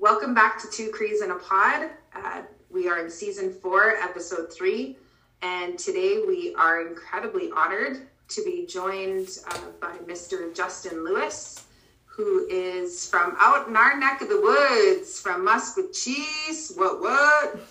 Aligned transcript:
Welcome 0.00 0.32
back 0.32 0.58
to 0.62 0.68
Two 0.70 0.90
Crees 0.90 1.20
in 1.20 1.30
a 1.30 1.34
Pod. 1.34 1.90
Uh, 2.16 2.40
we 2.70 2.88
are 2.88 3.04
in 3.04 3.10
season 3.10 3.52
four, 3.52 3.96
episode 3.96 4.50
three, 4.50 4.96
and 5.42 5.78
today 5.78 6.22
we 6.26 6.54
are 6.54 6.88
incredibly 6.88 7.50
honored 7.54 8.08
to 8.28 8.42
be 8.42 8.64
joined 8.64 9.28
uh, 9.50 9.58
by 9.78 9.98
Mr. 10.06 10.56
Justin 10.56 11.04
Louis, 11.04 11.62
who 12.06 12.46
is 12.48 13.10
from 13.10 13.36
out 13.38 13.68
in 13.68 13.76
our 13.76 13.94
neck 14.00 14.22
of 14.22 14.30
the 14.30 14.40
woods, 14.40 15.20
from 15.20 15.46
Maskwacis. 15.46 16.78
What 16.78 17.00
what? 17.02 17.60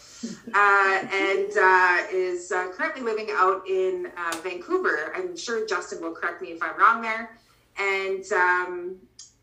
Uh, 0.53 1.07
and 1.13 1.49
uh, 1.57 1.97
is 2.11 2.51
uh, 2.51 2.67
currently 2.73 3.01
living 3.01 3.29
out 3.31 3.65
in 3.69 4.11
uh, 4.17 4.35
Vancouver. 4.43 5.13
I'm 5.15 5.37
sure 5.37 5.65
Justin 5.65 6.01
will 6.01 6.11
correct 6.11 6.41
me 6.41 6.49
if 6.49 6.61
I'm 6.61 6.77
wrong 6.77 7.01
there. 7.01 7.39
And 7.79 8.29
um, 8.33 8.97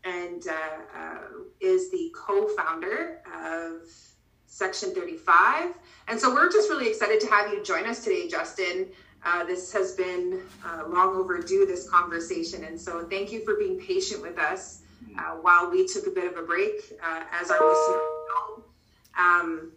and 0.07 0.47
uh, 0.47 0.53
uh, 0.97 1.17
is 1.59 1.91
the 1.91 2.13
co-founder 2.15 3.19
of 3.43 3.81
Section 4.45 4.93
35. 4.93 5.73
And 6.07 6.19
so 6.19 6.33
we're 6.33 6.51
just 6.51 6.69
really 6.69 6.87
excited 6.87 7.19
to 7.21 7.27
have 7.27 7.51
you 7.51 7.63
join 7.63 7.85
us 7.85 8.03
today, 8.03 8.27
Justin. 8.27 8.87
Uh, 9.25 9.43
this 9.43 9.73
has 9.73 9.93
been 9.93 10.41
uh, 10.65 10.83
long 10.87 11.15
overdue, 11.15 11.65
this 11.65 11.89
conversation. 11.89 12.63
And 12.63 12.79
so 12.79 13.05
thank 13.09 13.31
you 13.31 13.43
for 13.43 13.55
being 13.55 13.79
patient 13.79 14.21
with 14.21 14.39
us 14.39 14.81
uh, 15.19 15.31
while 15.41 15.69
we 15.69 15.85
took 15.85 16.07
a 16.07 16.11
bit 16.11 16.31
of 16.31 16.37
a 16.37 16.45
break, 16.45 16.93
uh, 17.03 17.23
as 17.31 17.51
our 17.51 17.59
listeners 17.59 18.01
know, 18.29 18.63
um, 19.17 19.71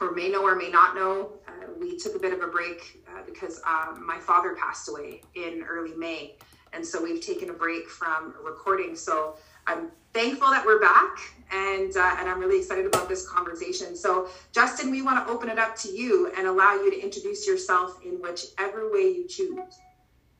or 0.00 0.12
may 0.12 0.28
know 0.28 0.44
or 0.44 0.56
may 0.56 0.68
not 0.68 0.94
know. 0.94 1.32
we 1.80 1.96
took 1.96 2.14
a 2.14 2.18
bit 2.18 2.32
of 2.32 2.42
a 2.42 2.46
break 2.46 3.02
because 3.26 3.60
um, 3.66 4.04
my 4.04 4.18
father 4.18 4.54
passed 4.54 4.88
away 4.88 5.22
in 5.34 5.64
early 5.68 5.94
May. 5.96 6.36
And 6.72 6.86
so 6.86 7.02
we've 7.02 7.20
taken 7.20 7.50
a 7.50 7.52
break 7.52 7.88
from 7.88 8.34
recording. 8.42 8.96
So 8.96 9.36
I'm 9.66 9.90
thankful 10.12 10.50
that 10.50 10.64
we're 10.66 10.80
back 10.80 11.18
and 11.52 11.96
uh, 11.96 12.16
and 12.18 12.28
I'm 12.28 12.40
really 12.40 12.58
excited 12.58 12.86
about 12.86 13.08
this 13.08 13.28
conversation. 13.28 13.96
So, 13.96 14.28
Justin, 14.52 14.90
we 14.90 15.02
want 15.02 15.24
to 15.26 15.32
open 15.32 15.48
it 15.48 15.58
up 15.58 15.76
to 15.76 15.88
you 15.88 16.32
and 16.36 16.46
allow 16.46 16.74
you 16.74 16.90
to 16.90 17.00
introduce 17.00 17.46
yourself 17.46 18.00
in 18.04 18.12
whichever 18.22 18.90
way 18.92 19.02
you 19.02 19.26
choose. 19.28 19.58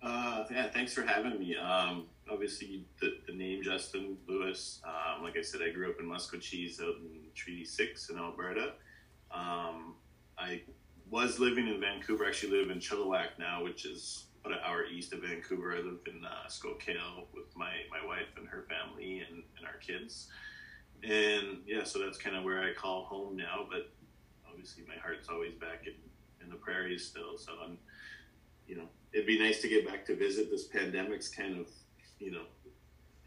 Uh, 0.03 0.45
yeah, 0.51 0.69
thanks 0.69 0.93
for 0.93 1.03
having 1.03 1.39
me. 1.39 1.57
Um, 1.57 2.07
obviously, 2.31 2.85
the, 3.01 3.19
the, 3.27 3.33
name 3.33 3.63
Justin 3.63 4.17
Louis. 4.27 4.81
Um, 4.85 5.23
like 5.23 5.37
I 5.37 5.43
said, 5.43 5.61
I 5.63 5.71
grew 5.71 5.91
up 5.91 5.97
in 6.01 6.41
Cheese 6.41 6.81
out 6.81 6.97
in 6.97 7.21
Treaty 7.35 7.65
Six 7.65 8.11
in 8.11 8.19
Alberta. 8.19 8.73
Um, 9.31 9.95
I 10.37 10.63
was 11.11 11.39
living 11.39 11.69
in 11.69 11.81
Vancouver. 11.81 12.25
I 12.25 12.29
actually 12.29 12.59
live 12.59 12.71
in 12.71 12.79
Chilliwack 12.79 13.39
now, 13.39 13.63
which 13.63 13.85
is 13.85 14.25
about 14.45 14.59
an 14.59 14.65
hour 14.65 14.85
east 14.85 15.13
of 15.13 15.21
Vancouver. 15.21 15.73
I 15.73 15.77
live 15.77 15.99
in 16.07 16.25
uh, 16.25 16.49
Skowkale 16.49 17.27
with 17.33 17.55
my, 17.57 17.71
my 17.91 18.05
wife 18.07 18.29
and 18.37 18.49
her 18.49 18.67
family 18.69 19.25
and, 19.29 19.43
and 19.57 19.67
our 19.67 19.79
kids. 19.81 20.29
And 21.05 21.59
yeah, 21.67 21.85
so 21.85 22.01
that's 22.01 22.19
kind 22.19 22.37
of 22.37 22.45
where 22.45 22.61
I 22.61 22.73
call 22.73 23.05
home 23.05 23.37
now. 23.37 23.67
But 23.71 23.91
obviously, 24.49 24.85
my 24.87 25.01
heart's 25.01 25.29
always 25.29 25.55
back 25.55 25.87
in, 25.87 25.95
in 26.45 26.51
the 26.51 26.57
prairies 26.57 27.07
still. 27.07 27.39
So 27.39 27.53
I'm, 27.65 27.79
you 28.67 28.77
know, 28.77 28.89
it'd 29.13 29.27
be 29.27 29.39
nice 29.39 29.61
to 29.63 29.69
get 29.69 29.87
back 29.87 30.05
to 30.07 30.17
visit. 30.17 30.51
This 30.51 30.67
pandemic's 30.67 31.29
kind 31.29 31.59
of, 31.59 31.69
you 32.19 32.33
know, 32.33 32.45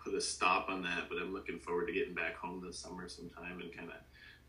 put 0.04 0.14
a 0.14 0.22
stop 0.22 0.70
on 0.70 0.84
that. 0.84 1.10
But 1.10 1.20
I'm 1.22 1.34
looking 1.34 1.60
forward 1.60 1.88
to 1.88 1.94
getting 1.94 2.14
back 2.14 2.36
home 2.36 2.62
this 2.66 2.78
summer 2.78 3.08
sometime 3.08 3.62
and 3.62 3.76
kind 3.76 3.90
of 3.90 3.96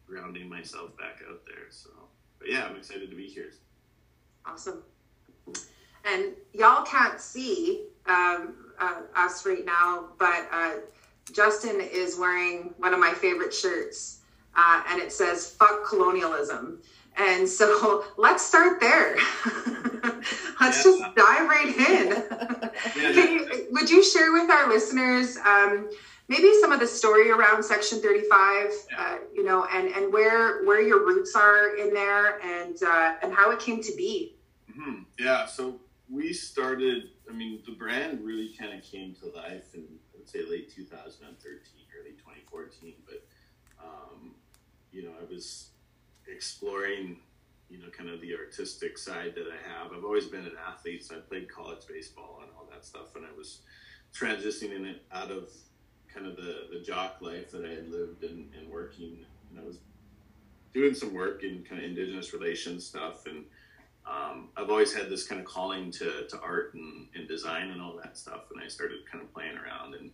grounding 0.06 0.48
myself 0.48 0.96
back 0.96 1.20
out 1.28 1.42
there. 1.46 1.70
So, 1.70 1.90
but 2.38 2.50
yeah, 2.50 2.64
I'm 2.64 2.76
excited 2.76 3.10
to 3.10 3.16
be 3.16 3.26
here. 3.26 3.52
Awesome. 4.44 4.82
And 6.06 6.34
y'all 6.52 6.84
can't 6.84 7.20
see 7.20 7.86
um, 8.06 8.54
uh, 8.78 9.02
us 9.14 9.44
right 9.44 9.64
now, 9.64 10.08
but 10.18 10.48
uh, 10.52 10.72
Justin 11.32 11.80
is 11.80 12.18
wearing 12.18 12.74
one 12.78 12.94
of 12.94 13.00
my 13.00 13.12
favorite 13.12 13.52
shirts, 13.52 14.20
uh, 14.54 14.82
and 14.88 15.00
it 15.00 15.12
says 15.12 15.50
"fuck 15.50 15.86
colonialism." 15.86 16.80
And 17.16 17.48
so 17.48 18.04
let's 18.16 18.44
start 18.44 18.80
there. 18.80 19.16
let's 20.60 20.78
yeah. 20.78 20.82
just 20.82 21.02
dive 21.16 21.48
right 21.48 21.74
in. 21.76 22.24
yeah, 22.96 23.10
you, 23.24 23.66
would 23.70 23.90
you 23.90 24.04
share 24.04 24.32
with 24.32 24.50
our 24.50 24.68
listeners 24.68 25.36
um, 25.38 25.90
maybe 26.28 26.52
some 26.60 26.72
of 26.72 26.80
the 26.80 26.86
story 26.86 27.30
around 27.30 27.62
Section 27.62 28.00
35, 28.00 28.70
yeah. 28.90 28.98
uh, 28.98 29.18
you 29.34 29.44
know, 29.44 29.66
and, 29.72 29.88
and 29.88 30.12
where 30.12 30.64
where 30.64 30.82
your 30.82 31.04
roots 31.04 31.34
are 31.34 31.76
in 31.76 31.92
there 31.92 32.40
and 32.42 32.76
uh, 32.82 33.14
and 33.22 33.32
how 33.32 33.50
it 33.50 33.58
came 33.58 33.82
to 33.82 33.92
be? 33.96 34.34
Mm-hmm. 34.70 35.02
Yeah, 35.18 35.46
so 35.46 35.80
we 36.08 36.32
started, 36.32 37.10
I 37.28 37.32
mean, 37.32 37.62
the 37.66 37.72
brand 37.72 38.24
really 38.24 38.54
kind 38.58 38.72
of 38.72 38.82
came 38.82 39.14
to 39.16 39.26
life 39.36 39.74
in, 39.74 39.84
I 40.14 40.18
would 40.18 40.28
say, 40.28 40.40
late 40.48 40.72
2013, 40.72 41.60
early 41.98 42.12
2014. 42.12 42.94
But, 43.04 43.26
um, 43.82 44.34
you 44.92 45.02
know, 45.02 45.12
I 45.20 45.24
was 45.32 45.70
exploring, 46.28 47.18
you 47.68 47.78
know, 47.78 47.88
kind 47.90 48.08
of 48.08 48.20
the 48.20 48.36
artistic 48.36 48.98
side 48.98 49.34
that 49.34 49.46
I 49.46 49.68
have. 49.68 49.92
I've 49.92 50.04
always 50.04 50.26
been 50.26 50.44
an 50.44 50.56
athlete, 50.68 51.04
so 51.04 51.16
I 51.16 51.18
played 51.18 51.52
college 51.52 51.86
baseball 51.88 52.40
and 52.42 52.50
all 52.56 52.68
that 52.70 52.84
stuff. 52.84 53.16
And 53.16 53.24
I 53.24 53.36
was 53.36 53.60
transitioning 54.14 54.86
it 54.86 55.02
out 55.12 55.30
of 55.30 55.50
kind 56.12 56.26
of 56.26 56.36
the, 56.36 56.68
the 56.72 56.80
jock 56.80 57.16
life 57.20 57.50
that 57.50 57.64
I 57.64 57.70
had 57.70 57.90
lived 57.90 58.22
and, 58.22 58.48
and 58.56 58.70
working. 58.70 59.26
And 59.50 59.60
I 59.60 59.64
was 59.64 59.78
doing 60.72 60.94
some 60.94 61.12
work 61.12 61.42
in 61.42 61.64
kind 61.68 61.82
of 61.82 61.88
indigenous 61.88 62.32
relations 62.32 62.86
stuff 62.86 63.26
and 63.26 63.44
um, 64.06 64.48
I've 64.56 64.70
always 64.70 64.94
had 64.94 65.08
this 65.08 65.26
kind 65.26 65.40
of 65.40 65.46
calling 65.46 65.90
to, 65.92 66.26
to 66.28 66.40
art 66.40 66.74
and, 66.74 67.06
and 67.14 67.26
design 67.26 67.70
and 67.70 67.80
all 67.80 67.98
that 68.02 68.16
stuff. 68.16 68.42
And 68.54 68.62
I 68.62 68.68
started 68.68 68.98
kind 69.10 69.22
of 69.22 69.32
playing 69.34 69.56
around. 69.56 69.94
And 69.94 70.10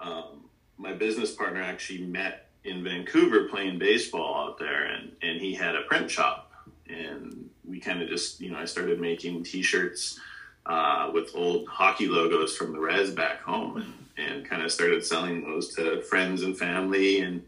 um, 0.00 0.44
my 0.76 0.92
business 0.92 1.32
partner 1.32 1.62
actually 1.62 2.02
met 2.02 2.48
in 2.64 2.82
Vancouver 2.82 3.44
playing 3.44 3.78
baseball 3.78 4.48
out 4.48 4.58
there, 4.58 4.86
and, 4.86 5.12
and 5.22 5.40
he 5.40 5.54
had 5.54 5.74
a 5.74 5.82
print 5.82 6.10
shop. 6.10 6.52
And 6.88 7.48
we 7.66 7.80
kind 7.80 8.02
of 8.02 8.08
just, 8.08 8.40
you 8.40 8.50
know, 8.50 8.58
I 8.58 8.66
started 8.66 9.00
making 9.00 9.44
t 9.44 9.62
shirts 9.62 10.20
uh, 10.66 11.10
with 11.12 11.30
old 11.34 11.66
hockey 11.68 12.06
logos 12.06 12.56
from 12.56 12.72
the 12.72 12.78
res 12.78 13.10
back 13.10 13.40
home 13.40 13.76
and, 13.76 14.28
and 14.28 14.44
kind 14.44 14.62
of 14.62 14.70
started 14.70 15.04
selling 15.04 15.44
those 15.44 15.74
to 15.76 16.02
friends 16.02 16.42
and 16.42 16.56
family. 16.56 17.20
And 17.20 17.42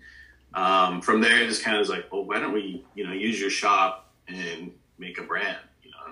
um, 0.54 1.02
from 1.02 1.20
there, 1.20 1.42
it 1.42 1.48
just 1.48 1.62
kind 1.62 1.76
of 1.76 1.80
was 1.80 1.90
like, 1.90 2.10
well, 2.10 2.24
why 2.24 2.40
don't 2.40 2.52
we, 2.52 2.84
you 2.94 3.06
know, 3.06 3.12
use 3.12 3.38
your 3.38 3.50
shop 3.50 4.10
and 4.28 4.72
make 4.98 5.18
a 5.18 5.22
brand, 5.22 5.58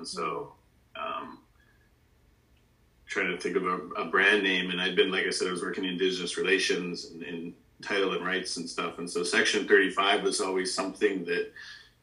And 0.04 0.08
so, 0.10 0.52
um, 1.02 1.38
trying 3.06 3.30
to 3.30 3.38
think 3.38 3.56
of 3.56 3.64
a, 3.64 3.78
a, 4.02 4.04
brand 4.04 4.42
name, 4.42 4.70
and 4.70 4.78
I'd 4.78 4.94
been, 4.94 5.10
like 5.10 5.24
I 5.26 5.30
said, 5.30 5.48
I 5.48 5.50
was 5.50 5.62
working 5.62 5.84
in 5.84 5.92
Indigenous 5.92 6.36
relations 6.36 7.06
and, 7.06 7.22
and 7.22 7.54
title 7.80 8.12
and 8.12 8.22
rights 8.22 8.58
and 8.58 8.68
stuff, 8.68 8.98
and 8.98 9.08
so 9.08 9.22
Section 9.22 9.66
35 9.66 10.22
was 10.22 10.42
always 10.42 10.74
something 10.74 11.24
that 11.24 11.50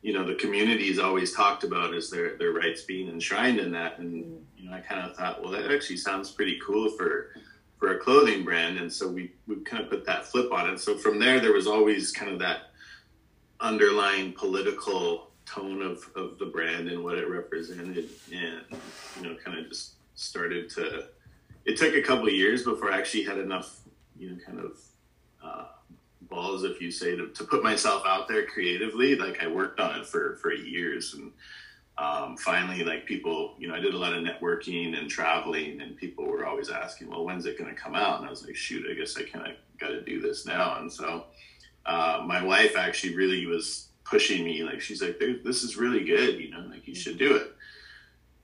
you 0.02 0.14
know 0.14 0.26
the 0.26 0.34
communities 0.34 0.98
always 0.98 1.32
talked 1.32 1.64
about 1.64 1.94
as 1.94 2.10
their 2.10 2.38
their 2.38 2.54
rights 2.54 2.82
being 2.82 3.08
enshrined 3.08 3.60
in 3.60 3.72
that. 3.74 4.00
And 4.00 4.44
you 4.58 4.68
know 4.68 4.76
i 4.76 4.80
kind 4.80 5.08
of 5.08 5.16
thought 5.16 5.44
well 5.44 5.52
that 5.52 5.72
actually 5.72 5.98
sounds 5.98 6.32
pretty 6.32 6.60
cool 6.66 6.90
for 6.90 7.36
for 7.78 7.96
a 7.96 8.00
clothing 8.00 8.44
brand. 8.44 8.80
And 8.80 8.92
so 8.92 9.08
we 9.08 9.32
we 9.46 9.58
kind 9.58 9.84
of 9.84 9.92
put 9.92 10.08
that 10.08 10.26
flip 10.26 10.52
on 10.52 10.72
it. 10.72 10.80
So 10.80 10.98
from 10.98 11.20
there 11.20 11.40
there 11.40 11.54
was 11.54 11.68
always 11.68 12.12
kind 12.12 12.32
of 12.32 12.40
that 12.40 12.72
underlying 13.60 14.34
political 14.34 15.31
tone 15.52 15.82
of, 15.82 16.10
of 16.16 16.38
the 16.40 16.46
brand 16.46 16.88
and 16.88 17.04
what 17.04 17.18
it 17.18 17.30
represented 17.30 18.10
and 18.32 18.62
you 19.18 19.24
know 19.24 19.36
kind 19.44 19.58
of 19.58 19.68
just 19.68 19.94
started 20.16 20.70
to 20.70 21.06
it 21.66 21.78
took 21.78 21.94
a 21.94 22.02
couple 22.02 22.30
years 22.30 22.64
before 22.64 22.92
i 22.92 22.98
actually 22.98 23.24
had 23.24 23.38
enough 23.38 23.82
you 24.18 24.30
know 24.30 24.38
kind 24.46 24.60
of 24.60 24.78
uh, 25.44 25.66
balls 26.30 26.64
if 26.64 26.80
you 26.82 26.92
say 26.92 27.16
to, 27.16 27.28
to 27.30 27.44
put 27.44 27.64
myself 27.64 28.04
out 28.06 28.28
there 28.28 28.46
creatively. 28.46 29.16
Like 29.16 29.44
i 29.44 29.48
worked 29.48 29.80
on 29.80 30.00
it 30.00 30.06
for 30.06 30.38
for 30.38 30.54
years 30.54 31.14
and 31.14 31.32
um, 31.98 32.38
finally 32.38 32.84
like 32.84 33.06
people 33.06 33.56
you 33.60 33.68
know 33.68 33.76
i 33.76 33.80
did 33.80 33.94
a 33.94 33.98
lot 33.98 34.14
of 34.14 34.24
networking 34.24 34.98
and 34.98 35.10
traveling 35.10 35.82
and 35.82 35.98
people 35.98 36.26
were 36.26 36.46
always 36.46 36.70
asking 36.70 37.10
well 37.10 37.26
when's 37.26 37.46
it 37.46 37.58
going 37.58 37.70
to 37.70 37.80
come 37.80 37.96
out? 37.96 38.20
And 38.20 38.28
i 38.28 38.30
was 38.30 38.46
like 38.46 38.56
shoot 38.56 38.86
i 38.90 38.94
guess 38.94 39.18
i 39.18 39.24
kind 39.24 39.46
of 39.48 39.54
got 39.80 39.90
to 39.90 40.02
do 40.02 40.22
this 40.22 40.46
now. 40.46 40.80
And 40.80 40.92
so 40.92 41.26
uh, 41.86 42.24
my 42.26 42.44
wife 42.44 42.78
actually 42.78 43.16
really 43.16 43.46
was 43.48 43.88
pushing 44.04 44.44
me. 44.44 44.64
Like 44.64 44.82
she's 44.82 45.02
like, 45.02 45.20
"This 45.44 45.64
is 45.64 45.78
really 45.78 46.04
good, 46.04 46.40
you 46.40 46.52
know, 46.52 46.66
like 46.70 46.88
you 46.88 46.96
should 46.96 47.18
do 47.18 47.36
it." 47.36 47.54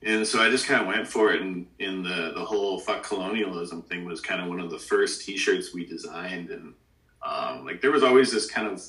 And 0.04 0.26
so 0.26 0.40
I 0.40 0.50
just 0.50 0.68
kind 0.68 0.82
of 0.82 0.88
went 0.88 1.08
for 1.08 1.34
it, 1.34 1.42
and 1.42 1.66
in 1.80 2.04
the 2.04 2.34
the 2.36 2.46
whole 2.46 2.80
fuck 2.80 3.04
colonialism 3.04 3.82
thing 3.84 4.06
was 4.06 4.22
kind 4.22 4.42
of 4.42 4.48
one 4.48 4.60
of 4.60 4.70
the 4.70 4.80
first 4.80 5.26
T-shirts 5.26 5.74
we 5.74 5.86
designed, 5.86 6.50
and 6.50 6.74
um, 7.24 7.66
like 7.66 7.82
there 7.82 7.92
was 7.92 8.04
always 8.04 8.32
this 8.32 8.50
kind 8.50 8.68
of 8.68 8.82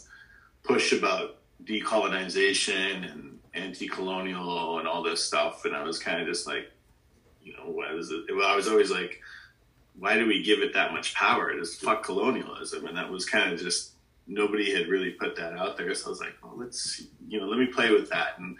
push 0.62 0.92
about 0.92 1.38
decolonization 1.64 3.10
and 3.10 3.38
anti-colonial 3.54 4.78
and 4.78 4.86
all 4.86 5.02
this 5.02 5.24
stuff, 5.24 5.64
and 5.64 5.74
I 5.74 5.82
was 5.82 5.98
kind 5.98 6.20
of 6.20 6.28
just 6.28 6.46
like, 6.46 6.70
you 7.42 7.54
know, 7.56 7.64
what 7.70 7.90
is 7.92 8.10
it? 8.10 8.24
Well, 8.34 8.46
I 8.46 8.54
was 8.54 8.68
always 8.68 8.90
like, 8.90 9.20
why 9.98 10.16
do 10.16 10.26
we 10.26 10.42
give 10.42 10.60
it 10.60 10.74
that 10.74 10.92
much 10.92 11.14
power? 11.14 11.52
Just 11.54 11.80
fuck 11.80 12.04
colonialism, 12.04 12.86
and 12.86 12.96
that 12.96 13.10
was 13.10 13.24
kind 13.24 13.52
of 13.52 13.58
just 13.58 13.92
nobody 14.28 14.72
had 14.72 14.88
really 14.88 15.10
put 15.10 15.34
that 15.36 15.54
out 15.54 15.76
there. 15.76 15.94
So 15.94 16.06
I 16.06 16.10
was 16.10 16.20
like, 16.20 16.36
well, 16.42 16.54
let's, 16.56 17.02
you 17.26 17.40
know, 17.40 17.46
let 17.46 17.58
me 17.58 17.66
play 17.66 17.90
with 17.90 18.10
that. 18.10 18.38
And 18.38 18.56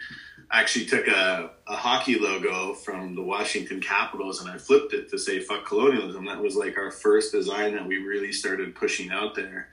I 0.49 0.59
actually 0.59 0.87
took 0.87 1.07
a, 1.07 1.51
a 1.67 1.75
hockey 1.75 2.17
logo 2.17 2.73
from 2.73 3.13
the 3.15 3.21
Washington 3.21 3.79
Capitals 3.79 4.41
and 4.41 4.49
I 4.49 4.57
flipped 4.57 4.93
it 4.93 5.09
to 5.11 5.17
say 5.19 5.39
fuck 5.39 5.65
colonialism. 5.65 6.25
That 6.25 6.41
was 6.41 6.55
like 6.55 6.77
our 6.77 6.89
first 6.89 7.31
design 7.31 7.75
that 7.75 7.87
we 7.87 7.97
really 7.97 8.33
started 8.33 8.75
pushing 8.75 9.11
out 9.11 9.35
there. 9.35 9.69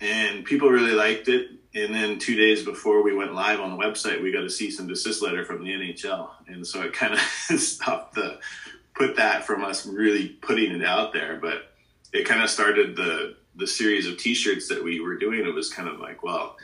and 0.00 0.44
people 0.44 0.68
really 0.70 0.92
liked 0.92 1.28
it. 1.28 1.48
And 1.74 1.94
then 1.94 2.18
two 2.18 2.34
days 2.34 2.64
before 2.64 3.02
we 3.02 3.14
went 3.14 3.34
live 3.34 3.60
on 3.60 3.70
the 3.70 3.76
website, 3.76 4.22
we 4.22 4.32
got 4.32 4.44
a 4.44 4.50
cease 4.50 4.78
and 4.80 4.88
desist 4.88 5.22
letter 5.22 5.44
from 5.44 5.62
the 5.62 5.70
NHL, 5.70 6.30
and 6.48 6.66
so 6.66 6.82
it 6.82 6.92
kind 6.92 7.14
of 7.14 7.20
stopped 7.60 8.14
the 8.14 8.40
put 8.94 9.16
that 9.16 9.44
from 9.44 9.64
us 9.64 9.86
really 9.86 10.28
putting 10.28 10.72
it 10.72 10.84
out 10.84 11.12
there. 11.12 11.38
But 11.40 11.72
it 12.12 12.26
kind 12.26 12.42
of 12.42 12.50
started 12.50 12.96
the 12.96 13.36
the 13.56 13.66
series 13.66 14.06
of 14.06 14.16
T-shirts 14.16 14.68
that 14.68 14.82
we 14.82 15.00
were 15.00 15.16
doing. 15.16 15.40
It 15.40 15.54
was 15.54 15.72
kind 15.72 15.88
of 15.88 16.00
like, 16.00 16.22
well, 16.22 16.56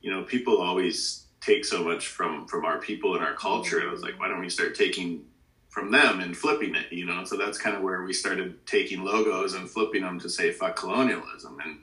you 0.00 0.10
know, 0.10 0.22
people 0.22 0.60
always 0.60 1.24
take 1.40 1.64
so 1.64 1.82
much 1.82 2.06
from 2.06 2.46
from 2.46 2.64
our 2.64 2.78
people 2.78 3.16
and 3.16 3.24
our 3.24 3.34
culture. 3.34 3.78
And 3.80 3.88
I 3.88 3.92
was 3.92 4.02
like, 4.02 4.18
why 4.18 4.28
don't 4.28 4.40
we 4.40 4.50
start 4.50 4.74
taking 4.74 5.24
from 5.68 5.90
them 5.90 6.20
and 6.20 6.36
flipping 6.36 6.74
it, 6.74 6.92
you 6.92 7.06
know? 7.06 7.24
So 7.24 7.36
that's 7.36 7.56
kind 7.56 7.76
of 7.76 7.82
where 7.82 8.02
we 8.02 8.12
started 8.12 8.66
taking 8.66 9.04
logos 9.04 9.54
and 9.54 9.70
flipping 9.70 10.02
them 10.02 10.18
to 10.20 10.28
say 10.28 10.50
fuck 10.50 10.76
colonialism. 10.76 11.58
And 11.64 11.78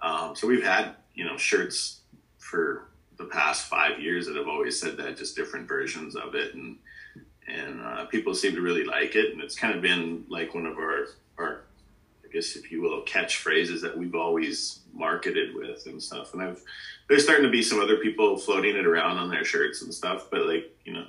um, 0.00 0.36
so 0.36 0.46
we've 0.46 0.64
had, 0.64 0.94
you 1.14 1.24
know, 1.24 1.36
shirts 1.36 2.00
for 2.38 2.88
the 3.18 3.24
past 3.24 3.66
five 3.66 3.98
years 3.98 4.26
that 4.26 4.36
have 4.36 4.46
always 4.46 4.78
said 4.80 4.96
that, 4.98 5.16
just 5.16 5.34
different 5.34 5.66
versions 5.66 6.14
of 6.14 6.34
it. 6.34 6.54
And, 6.54 6.76
and 7.48 7.80
uh, 7.80 8.04
people 8.06 8.34
seem 8.34 8.54
to 8.54 8.60
really 8.60 8.84
like 8.84 9.16
it. 9.16 9.32
And 9.32 9.40
it's 9.40 9.58
kind 9.58 9.74
of 9.74 9.82
been 9.82 10.24
like 10.28 10.54
one 10.54 10.66
of 10.66 10.78
our, 10.78 11.06
our, 11.38 11.62
guess, 12.36 12.54
if 12.54 12.70
you 12.70 12.82
will, 12.82 13.02
catchphrases 13.02 13.80
that 13.80 13.96
we've 13.96 14.14
always 14.14 14.80
marketed 14.92 15.54
with 15.54 15.86
and 15.86 16.02
stuff. 16.02 16.34
And 16.34 16.42
I've, 16.42 16.62
there's 17.08 17.24
starting 17.24 17.44
to 17.44 17.50
be 17.50 17.62
some 17.62 17.80
other 17.80 17.96
people 17.96 18.36
floating 18.36 18.76
it 18.76 18.86
around 18.86 19.16
on 19.16 19.30
their 19.30 19.44
shirts 19.44 19.82
and 19.82 19.92
stuff, 19.92 20.28
but 20.30 20.46
like, 20.46 20.70
you 20.84 20.92
know, 20.92 21.06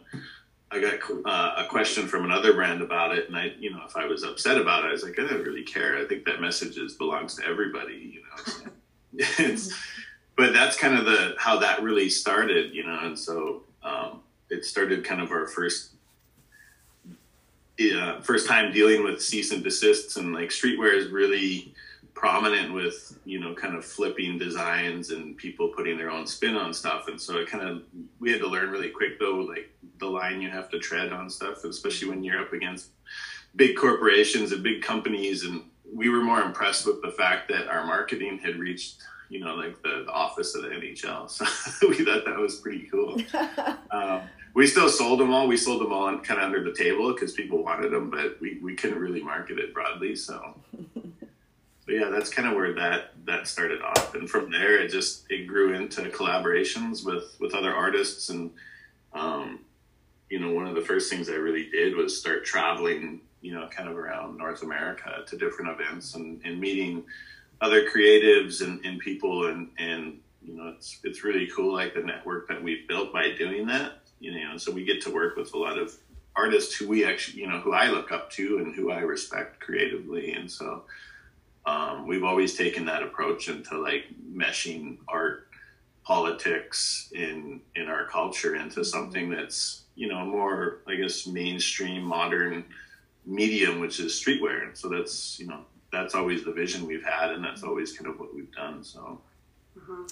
I 0.72 0.82
got 0.82 1.00
uh, 1.26 1.64
a 1.64 1.68
question 1.70 2.08
from 2.08 2.26
another 2.26 2.54
brand 2.54 2.82
about 2.82 3.18
it, 3.18 3.28
and 3.28 3.38
I, 3.38 3.54
you 3.58 3.72
know, 3.72 3.82
if 3.86 3.96
I 3.96 4.06
was 4.06 4.24
upset 4.24 4.58
about 4.58 4.84
it, 4.84 4.88
I 4.88 4.92
was 4.92 5.04
like, 5.04 5.18
I 5.18 5.26
don't 5.26 5.44
really 5.44 5.64
care. 5.64 5.98
I 5.98 6.06
think 6.06 6.26
that 6.26 6.42
message 6.42 6.78
is 6.78 6.94
belongs 6.94 7.36
to 7.36 7.46
everybody, 7.46 8.14
you 8.16 8.22
know. 8.22 8.72
It's, 9.40 9.74
but 10.36 10.54
that's 10.54 10.78
kind 10.78 10.96
of 10.96 11.06
the 11.06 11.36
how 11.40 11.58
that 11.60 11.82
really 11.82 12.10
started, 12.10 12.76
you 12.76 12.86
know, 12.86 13.00
and 13.02 13.18
so 13.18 13.64
um, 13.82 14.20
it 14.50 14.66
started 14.66 15.04
kind 15.04 15.22
of 15.22 15.32
our 15.32 15.48
first 15.48 15.94
uh, 17.80 18.22
first 18.22 18.48
time 18.48 18.72
dealing 18.72 19.04
with 19.04 19.22
cease 19.22 19.52
and 19.52 19.64
desists, 19.64 20.18
and 20.18 20.34
like 20.34 20.50
streetwear 20.50 20.94
is 20.94 21.10
really 21.10 21.74
prominent 22.18 22.74
with 22.74 23.20
you 23.26 23.40
know 23.40 23.54
kind 23.54 23.76
of 23.76 23.86
flipping 23.86 24.40
designs 24.40 25.12
and 25.12 25.38
people 25.38 25.68
putting 25.76 25.98
their 25.98 26.10
own 26.10 26.26
spin 26.26 26.56
on 26.56 26.74
stuff. 26.74 27.08
And 27.08 27.22
so 27.22 27.38
it 27.38 27.48
kind 27.48 27.68
of 27.68 27.84
we 28.20 28.32
had 28.32 28.42
to 28.42 28.48
learn 28.48 28.72
really 28.72 28.90
quick 28.90 29.20
though 29.20 29.36
like 29.36 29.72
the 30.00 30.08
line 30.08 30.42
you 30.42 30.50
have 30.50 30.70
to 30.72 30.80
tread 30.80 31.14
on 31.14 31.30
stuff 31.30 31.64
especially 31.64 32.10
when 32.10 32.24
you're 32.24 32.42
up 32.42 32.54
against 32.54 32.90
big 33.56 33.78
corporations 33.78 34.52
and 34.52 34.64
big 34.64 34.82
companies. 34.82 35.44
And 35.44 35.64
we 35.94 36.10
were 36.10 36.22
more 36.24 36.42
impressed 36.42 36.88
with 36.88 37.02
the 37.04 37.12
fact 37.12 37.48
that 37.50 37.68
our 37.68 37.86
marketing 37.86 38.40
had 38.40 38.58
reached 38.58 39.04
you 39.30 39.40
know 39.40 39.54
like 39.56 39.82
the, 39.84 40.04
the 40.06 40.12
office 40.12 40.56
of 40.56 40.62
the 40.64 40.70
nhl 40.70 41.30
so 41.30 41.90
we 41.90 42.04
thought 42.06 42.26
that 42.26 42.38
was 42.38 42.56
pretty 42.56 42.88
cool. 42.92 43.22
Um, 43.92 44.22
we 44.58 44.66
still 44.66 44.90
sold 44.90 45.20
them 45.20 45.32
all. 45.32 45.48
We 45.48 45.56
sold 45.56 45.82
them 45.82 45.94
all 45.94 46.18
kind 46.18 46.40
of 46.40 46.48
under 46.48 46.64
the 46.64 46.74
table 46.74 47.14
because 47.14 47.32
people 47.34 47.64
wanted 47.64 47.92
them 47.92 48.10
but 48.10 48.42
we, 48.42 48.58
we 48.60 48.74
couldn't 48.74 48.98
really 48.98 49.22
market 49.22 49.60
it 49.60 49.72
broadly 49.74 50.16
so. 50.16 50.56
But 51.86 51.96
yeah, 51.96 52.10
that's 52.10 52.30
kind 52.30 52.50
of 52.50 52.56
where 52.56 52.74
that 52.74 53.14
that 53.26 53.48
started 53.48 53.82
off, 53.82 54.14
and 54.14 54.30
from 54.30 54.52
there 54.52 54.78
it 54.78 54.92
just 54.92 55.24
it 55.30 55.48
grew 55.48 55.74
into 55.74 56.02
collaborations 56.10 57.06
with 57.06 57.38
with 57.40 57.54
other 57.54 57.74
artists, 57.74 58.28
and 58.28 58.52
um, 59.14 59.62
you 60.30 60.38
know, 60.38 60.52
one 60.52 60.68
of 60.68 60.76
the 60.76 60.82
first 60.82 61.10
things 61.10 61.30
I 61.30 61.36
really 61.36 61.70
did 61.70 61.96
was 61.96 62.20
start 62.20 62.44
traveling, 62.44 63.22
you 63.40 63.54
know, 63.54 63.70
kind 63.70 63.88
of 63.88 63.98
around 63.98 64.38
North 64.38 64.64
America 64.64 65.24
to 65.28 65.38
different 65.38 65.80
events 65.80 66.16
and, 66.16 66.42
and 66.44 66.60
meeting 66.60 67.06
other 67.62 67.90
creatives 67.90 68.62
and, 68.62 68.86
and 68.86 69.00
people, 69.00 69.48
and 69.48 69.70
and 69.78 70.20
you 70.42 70.58
know, 70.58 70.74
it's 70.76 71.00
it's 71.06 71.24
really 71.24 71.48
cool, 71.56 71.74
like 71.74 71.94
the 71.94 72.02
network 72.02 72.50
that 72.50 72.62
we've 72.62 72.86
built 72.86 73.14
by 73.14 73.32
doing 73.32 73.66
that, 73.68 74.02
you 74.20 74.32
know, 74.32 74.58
so 74.58 74.72
we 74.72 74.84
get 74.84 75.02
to 75.04 75.12
work 75.12 75.36
with 75.36 75.54
a 75.54 75.58
lot 75.58 75.78
of 75.78 75.94
artists 76.36 76.76
who 76.76 76.88
we 76.88 77.06
actually, 77.06 77.42
you 77.42 77.48
know, 77.48 77.60
who 77.60 77.74
I 77.74 77.90
look 77.90 78.12
up 78.12 78.30
to 78.32 78.60
and 78.60 78.76
who 78.76 78.92
I 78.92 79.00
respect 79.00 79.60
creatively, 79.60 80.34
and 80.34 80.50
so 80.50 80.84
um, 81.66 82.08
we've 82.08 82.24
always 82.24 82.56
taken 82.56 82.86
that 82.86 83.04
approach 83.04 83.50
into 83.50 83.78
like 83.78 84.06
meshing 84.34 84.98
art, 85.08 85.44
politics 86.04 87.12
in 87.14 87.60
in 87.76 87.90
our 87.90 88.06
culture 88.06 88.56
into 88.56 88.86
something 88.86 89.30
that's 89.30 89.84
you 89.96 90.08
know 90.08 90.24
more 90.24 90.78
I 90.88 90.96
guess 90.96 91.28
mainstream 91.28 92.02
modern 92.02 92.64
medium, 93.26 93.82
which 93.82 94.00
is 94.00 94.14
streetwear. 94.14 94.68
And 94.68 94.78
so 94.78 94.88
that's 94.88 95.38
you 95.38 95.48
know 95.48 95.66
that's 95.92 96.16
always 96.16 96.46
the 96.46 96.54
vision 96.54 96.88
we've 96.88 97.04
had, 97.04 97.32
and 97.32 97.44
that's 97.44 97.64
always 97.64 97.92
kind 97.92 98.10
of 98.10 98.20
what 98.20 98.34
we've 98.34 98.52
done. 98.54 98.84
So. 98.84 99.20
Mm-hmm. 99.78 100.04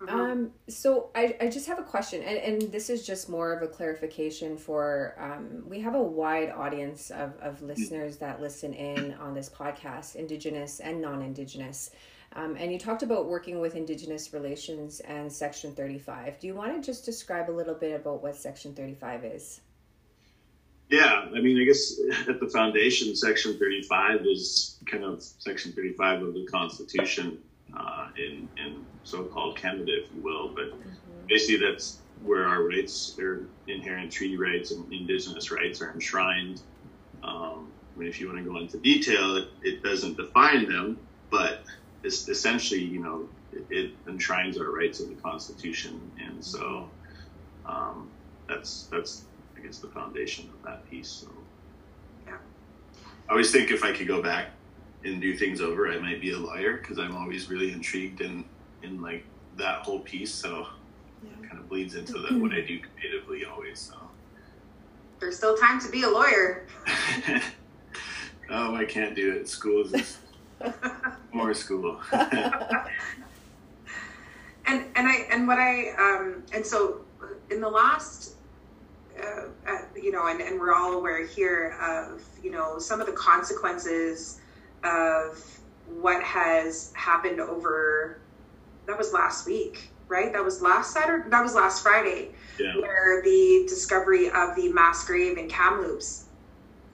Mm-hmm. 0.00 0.20
Um, 0.20 0.50
so 0.68 1.10
I, 1.16 1.36
I 1.40 1.48
just 1.48 1.66
have 1.66 1.80
a 1.80 1.82
question, 1.82 2.22
and, 2.22 2.38
and 2.38 2.72
this 2.72 2.88
is 2.88 3.04
just 3.04 3.28
more 3.28 3.52
of 3.52 3.62
a 3.62 3.66
clarification 3.66 4.56
for 4.56 5.16
um, 5.18 5.68
we 5.68 5.80
have 5.80 5.96
a 5.96 6.02
wide 6.02 6.50
audience 6.50 7.10
of, 7.10 7.32
of 7.40 7.60
mm. 7.60 7.68
listeners 7.68 8.16
that 8.18 8.40
listen 8.40 8.74
in 8.74 9.14
on 9.14 9.34
this 9.34 9.48
podcast, 9.48 10.14
Indigenous 10.14 10.78
and 10.78 11.00
non 11.00 11.20
Indigenous. 11.20 11.90
Um, 12.34 12.56
and 12.56 12.70
you 12.70 12.78
talked 12.78 13.02
about 13.02 13.26
working 13.26 13.58
with 13.58 13.74
Indigenous 13.74 14.32
relations 14.32 15.00
and 15.00 15.32
Section 15.32 15.74
35. 15.74 16.38
Do 16.38 16.46
you 16.46 16.54
want 16.54 16.74
to 16.74 16.80
just 16.80 17.04
describe 17.04 17.50
a 17.50 17.52
little 17.52 17.74
bit 17.74 18.00
about 18.00 18.22
what 18.22 18.36
Section 18.36 18.74
35 18.74 19.24
is? 19.24 19.60
Yeah, 20.90 21.26
I 21.34 21.40
mean, 21.40 21.60
I 21.60 21.64
guess 21.64 21.98
at 22.28 22.38
the 22.38 22.48
foundation, 22.48 23.16
Section 23.16 23.58
35 23.58 24.26
is 24.26 24.78
kind 24.86 25.02
of 25.02 25.22
Section 25.22 25.72
35 25.72 26.22
of 26.22 26.34
the 26.34 26.46
Constitution 26.46 27.38
uh, 27.78 28.08
in, 28.16 28.48
in 28.56 28.84
so-called 29.04 29.56
Canada, 29.56 29.92
if 29.92 30.14
you 30.14 30.22
will. 30.22 30.48
But 30.48 30.70
mm-hmm. 30.72 31.26
basically, 31.28 31.66
that's 31.66 31.98
where 32.22 32.44
our 32.44 32.62
rights, 32.62 33.14
their 33.16 33.42
inherent 33.66 34.10
treaty 34.10 34.36
rights 34.36 34.70
and 34.72 34.92
indigenous 34.92 35.50
rights, 35.50 35.80
are 35.80 35.92
enshrined. 35.92 36.62
Um, 37.22 37.70
I 37.94 37.98
mean, 37.98 38.08
if 38.08 38.20
you 38.20 38.26
want 38.28 38.38
to 38.38 38.50
go 38.50 38.58
into 38.58 38.78
detail, 38.78 39.36
it, 39.36 39.48
it 39.62 39.82
doesn't 39.82 40.16
define 40.16 40.68
them, 40.68 40.98
but 41.30 41.62
it's 42.02 42.28
essentially, 42.28 42.82
you 42.82 43.00
know, 43.00 43.28
it, 43.52 43.66
it 43.70 43.90
enshrines 44.06 44.58
our 44.58 44.70
rights 44.70 45.00
in 45.00 45.14
the 45.14 45.20
Constitution, 45.20 46.00
and 46.20 46.44
so 46.44 46.88
um, 47.66 48.08
that's 48.48 48.84
that's 48.84 49.24
I 49.56 49.60
guess 49.60 49.78
the 49.78 49.88
foundation 49.88 50.48
of 50.54 50.62
that 50.64 50.88
piece. 50.88 51.08
So, 51.08 51.28
yeah, 52.26 52.36
I 53.28 53.32
always 53.32 53.50
think 53.50 53.70
if 53.70 53.82
I 53.82 53.92
could 53.92 54.06
go 54.06 54.22
back 54.22 54.50
and 55.04 55.20
do 55.20 55.36
things 55.36 55.60
over, 55.60 55.90
I 55.90 55.98
might 55.98 56.20
be 56.20 56.32
a 56.32 56.38
lawyer 56.38 56.78
because 56.78 56.98
I'm 56.98 57.16
always 57.16 57.48
really 57.50 57.72
intrigued 57.72 58.20
in 58.20 58.44
in 58.82 59.00
like 59.00 59.24
that 59.56 59.82
whole 59.82 60.00
piece. 60.00 60.32
So 60.32 60.66
yeah. 61.22 61.48
kind 61.48 61.58
of 61.60 61.68
bleeds 61.68 61.94
into 61.94 62.12
the, 62.14 62.38
what 62.38 62.52
I 62.52 62.60
do 62.60 62.80
creatively 62.80 63.44
always. 63.44 63.78
So 63.78 63.94
there's 65.20 65.36
still 65.36 65.56
time 65.56 65.80
to 65.80 65.90
be 65.90 66.02
a 66.02 66.08
lawyer. 66.08 66.66
oh, 68.50 68.74
I 68.74 68.84
can't 68.84 69.14
do 69.14 69.32
it. 69.32 69.48
School 69.48 69.94
is 69.94 70.18
more 71.32 71.54
school. 71.54 72.00
and 72.12 72.28
and 74.66 75.08
I 75.08 75.26
and 75.30 75.46
what 75.46 75.58
I 75.58 75.90
um 75.98 76.42
and 76.52 76.64
so 76.64 77.02
in 77.50 77.60
the 77.60 77.68
last 77.68 78.34
uh, 79.20 79.48
uh, 79.66 79.78
you 79.96 80.12
know, 80.12 80.28
and, 80.28 80.40
and 80.40 80.60
we're 80.60 80.72
all 80.72 80.92
aware 80.94 81.26
here 81.26 81.76
of, 81.82 82.22
you 82.42 82.50
know, 82.50 82.78
some 82.78 83.00
of 83.00 83.06
the 83.06 83.12
consequences 83.12 84.40
of 84.84 85.60
what 85.86 86.22
has 86.22 86.92
happened 86.94 87.40
over 87.40 88.18
that 88.86 88.96
was 88.96 89.12
last 89.12 89.46
week 89.46 89.90
right? 90.08 90.32
That 90.32 90.44
was 90.44 90.60
last 90.60 90.92
saturday 90.92 91.28
that 91.30 91.42
was 91.42 91.54
last 91.54 91.82
friday 91.82 92.30
yeah. 92.58 92.76
where 92.76 93.22
the 93.22 93.66
discovery 93.68 94.30
of 94.30 94.56
the 94.56 94.72
mass 94.72 95.06
grave 95.06 95.38
in 95.38 95.48
kamloops. 95.48 96.24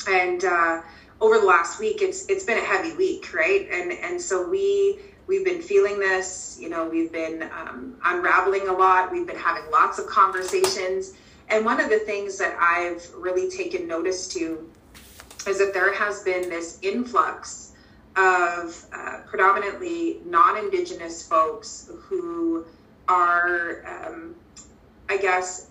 And 0.09 0.45
uh, 0.45 0.83
over 1.21 1.39
the 1.39 1.47
last 1.47 1.81
week 1.81 2.03
it's 2.03 2.27
it's 2.27 2.45
been 2.45 2.59
a 2.59 2.65
heavy 2.65 2.95
week 2.97 3.33
right? 3.33 3.69
And 3.71 3.93
and 3.93 4.21
so 4.21 4.49
we 4.49 4.99
we've 5.27 5.45
been 5.45 5.63
feeling 5.63 5.99
this 5.99 6.59
you 6.61 6.69
know 6.69 6.89
we've 6.89 7.13
been 7.13 7.43
um, 7.45 7.97
unraveling 8.05 8.69
a 8.69 8.73
lot. 8.73 9.13
We've 9.13 9.27
been 9.27 9.39
having 9.39 9.71
lots 9.71 9.99
of 9.99 10.07
conversations. 10.07 11.15
And 11.49 11.65
one 11.65 11.79
of 11.79 11.91
the 11.91 11.99
things 12.01 12.39
that 12.39 12.57
i've 12.59 13.07
really 13.15 13.51
taken 13.51 13.87
notice 13.87 14.27
to 14.29 14.69
is 15.47 15.59
that 15.59 15.75
there 15.75 15.93
has 15.93 16.23
been 16.23 16.49
this 16.49 16.79
influx 16.81 17.73
of 18.17 18.87
uh, 18.93 19.19
predominantly 19.27 20.21
non-indigenous 20.25 21.27
folks 21.27 21.91
who 22.03 22.65
are 23.09 23.85
um, 23.87 24.35
i 25.09 25.17
guess 25.17 25.69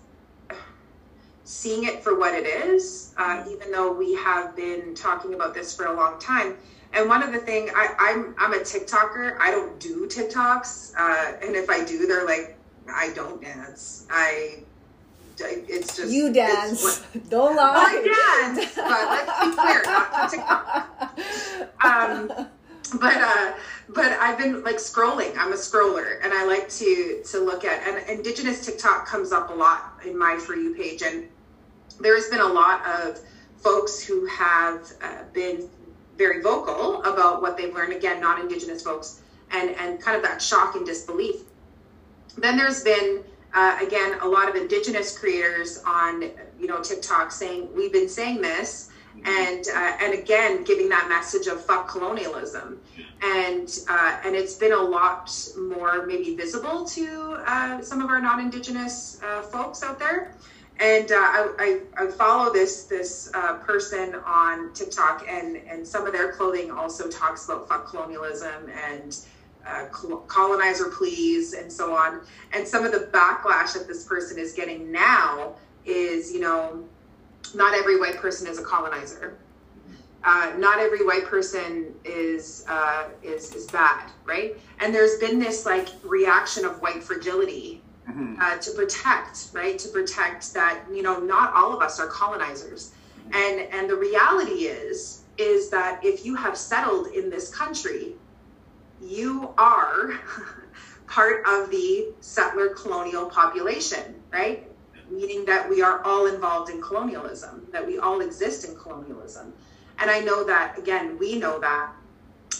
seeing 1.44 1.84
it 1.84 2.02
for 2.02 2.18
what 2.18 2.34
it 2.34 2.46
is 2.46 3.14
uh, 3.18 3.44
even 3.50 3.70
though 3.70 3.92
we 3.92 4.14
have 4.14 4.54
been 4.56 4.94
talking 4.94 5.34
about 5.34 5.54
this 5.54 5.74
for 5.74 5.86
a 5.86 5.94
long 5.94 6.18
time 6.18 6.56
and 6.94 7.08
one 7.08 7.22
of 7.22 7.32
the 7.32 7.38
thing 7.38 7.70
I, 7.74 7.94
I'm 7.98 8.34
I'm 8.38 8.52
a 8.52 8.62
TikToker. 8.62 9.36
I 9.40 9.50
don't 9.50 9.78
do 9.80 10.06
TikToks, 10.06 10.94
uh, 10.96 11.36
and 11.42 11.56
if 11.56 11.68
I 11.68 11.84
do, 11.84 12.06
they're 12.06 12.24
like 12.24 12.56
I 12.88 13.12
don't 13.14 13.42
dance. 13.42 14.06
I 14.10 14.60
it's 15.38 15.96
just 15.96 16.12
you 16.12 16.32
dance. 16.32 16.82
What, 16.82 17.28
don't 17.30 17.56
lie. 17.56 17.74
I 17.76 18.52
dance, 18.54 18.74
but 18.76 18.86
let's 18.86 19.44
be 19.44 19.60
clear, 19.60 19.82
not 19.84 20.30
TikTok. 20.30 20.93
Um, 21.84 22.28
but 23.00 23.16
uh, 23.16 23.52
but 23.88 24.12
I've 24.12 24.38
been 24.38 24.62
like 24.62 24.76
scrolling. 24.76 25.36
I'm 25.38 25.52
a 25.52 25.56
scroller, 25.56 26.22
and 26.22 26.32
I 26.32 26.44
like 26.46 26.68
to 26.70 27.22
to 27.24 27.40
look 27.40 27.64
at 27.64 27.86
and 27.86 28.08
Indigenous 28.08 28.64
TikTok 28.64 29.06
comes 29.06 29.32
up 29.32 29.50
a 29.50 29.54
lot 29.54 29.94
in 30.04 30.18
my 30.18 30.36
for 30.36 30.54
you 30.54 30.74
page, 30.74 31.02
and 31.02 31.28
there's 32.00 32.28
been 32.28 32.40
a 32.40 32.46
lot 32.46 32.84
of 32.86 33.20
folks 33.56 34.02
who 34.02 34.26
have 34.26 34.92
uh, 35.02 35.24
been 35.32 35.68
very 36.16 36.42
vocal 36.42 37.02
about 37.02 37.42
what 37.42 37.56
they've 37.56 37.74
learned. 37.74 37.92
Again, 37.92 38.20
non-Indigenous 38.20 38.82
folks, 38.82 39.22
and 39.50 39.70
and 39.70 40.00
kind 40.00 40.16
of 40.16 40.22
that 40.22 40.40
shock 40.40 40.74
and 40.76 40.86
disbelief. 40.86 41.36
Then 42.36 42.56
there's 42.56 42.82
been 42.82 43.24
uh, 43.54 43.78
again 43.80 44.18
a 44.20 44.28
lot 44.28 44.48
of 44.48 44.56
Indigenous 44.56 45.16
creators 45.16 45.82
on 45.86 46.30
you 46.58 46.66
know 46.66 46.80
TikTok 46.82 47.32
saying 47.32 47.68
we've 47.74 47.92
been 47.92 48.08
saying 48.08 48.42
this 48.42 48.90
and 49.24 49.66
uh, 49.74 49.96
and 50.00 50.14
again 50.14 50.64
giving 50.64 50.88
that 50.88 51.08
message 51.08 51.46
of 51.46 51.64
fuck 51.64 51.88
colonialism. 51.88 52.80
And 53.22 53.78
uh, 53.88 54.18
and 54.24 54.34
it's 54.34 54.54
been 54.54 54.72
a 54.72 54.80
lot 54.80 55.30
more 55.58 56.06
maybe 56.06 56.34
visible 56.34 56.84
to 56.86 57.42
uh, 57.46 57.80
some 57.80 58.02
of 58.02 58.10
our 58.10 58.20
non-indigenous 58.20 59.20
uh, 59.22 59.42
folks 59.42 59.82
out 59.82 59.98
there. 59.98 60.34
And 60.80 61.12
uh, 61.12 61.14
I, 61.14 61.80
I, 61.96 62.04
I, 62.04 62.10
follow 62.10 62.52
this 62.52 62.84
this 62.84 63.30
uh, 63.32 63.54
person 63.58 64.16
on 64.26 64.72
TikTok 64.74 65.24
and 65.28 65.56
and 65.68 65.86
some 65.86 66.06
of 66.06 66.12
their 66.12 66.32
clothing 66.32 66.70
also 66.70 67.08
talks 67.08 67.44
about 67.44 67.68
fuck 67.68 67.88
colonialism 67.88 68.68
and 68.88 69.16
colonizer 70.26 70.90
please 70.90 71.54
and 71.54 71.72
so 71.72 71.94
on. 71.96 72.20
And 72.52 72.66
some 72.68 72.84
of 72.84 72.92
the 72.92 73.08
backlash 73.12 73.72
that 73.74 73.86
this 73.86 74.04
person 74.04 74.38
is 74.38 74.52
getting 74.52 74.92
now 74.92 75.54
is 75.86 76.32
you 76.32 76.40
know 76.40 76.84
not 77.54 77.74
every 77.74 77.98
white 77.98 78.16
person 78.16 78.46
is 78.46 78.58
a 78.58 78.62
colonizer. 78.62 79.38
Uh, 80.26 80.54
not 80.56 80.78
every 80.78 81.04
white 81.04 81.26
person 81.26 81.94
is 82.04 82.64
uh, 82.68 83.08
is 83.22 83.54
is 83.54 83.66
bad, 83.66 84.10
right? 84.24 84.56
And 84.80 84.94
there's 84.94 85.18
been 85.18 85.38
this 85.38 85.66
like 85.66 85.88
reaction 86.02 86.64
of 86.64 86.80
white 86.80 87.02
fragility 87.02 87.82
mm-hmm. 88.08 88.36
uh, 88.40 88.56
to 88.56 88.70
protect, 88.70 89.48
right? 89.52 89.78
To 89.78 89.88
protect 89.88 90.54
that 90.54 90.80
you 90.90 91.02
know 91.02 91.20
not 91.20 91.52
all 91.52 91.74
of 91.74 91.82
us 91.82 92.00
are 92.00 92.06
colonizers, 92.06 92.92
mm-hmm. 93.28 93.34
and 93.34 93.74
and 93.74 93.90
the 93.90 93.96
reality 93.96 94.64
is 94.64 95.24
is 95.36 95.68
that 95.68 96.00
if 96.02 96.24
you 96.24 96.34
have 96.36 96.56
settled 96.56 97.08
in 97.08 97.28
this 97.28 97.54
country, 97.54 98.14
you 99.02 99.52
are 99.58 100.18
part 101.06 101.44
of 101.46 101.70
the 101.70 102.06
settler 102.20 102.68
colonial 102.70 103.26
population, 103.26 104.14
right? 104.32 104.70
Meaning 105.10 105.44
that 105.44 105.68
we 105.68 105.82
are 105.82 106.02
all 106.04 106.26
involved 106.26 106.70
in 106.70 106.80
colonialism, 106.80 107.66
that 107.72 107.86
we 107.86 107.98
all 107.98 108.20
exist 108.20 108.68
in 108.68 108.76
colonialism. 108.76 109.52
And 109.98 110.10
I 110.10 110.20
know 110.20 110.44
that, 110.44 110.78
again, 110.78 111.18
we 111.18 111.38
know 111.38 111.58
that. 111.60 111.92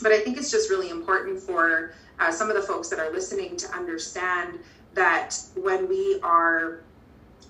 But 0.03 0.13
I 0.13 0.21
think 0.21 0.37
it's 0.37 0.51
just 0.51 0.71
really 0.71 0.91
important 0.91 1.41
for 1.41 1.95
uh, 2.19 2.31
some 2.31 2.51
of 2.51 2.57
the 2.57 2.63
folks 2.63 2.89
that 2.89 2.99
are 2.99 3.11
listening 3.11 3.57
to 3.57 3.71
understand 3.73 4.59
that 4.95 5.37
when 5.57 5.89
we 5.89 6.21
are, 6.23 6.81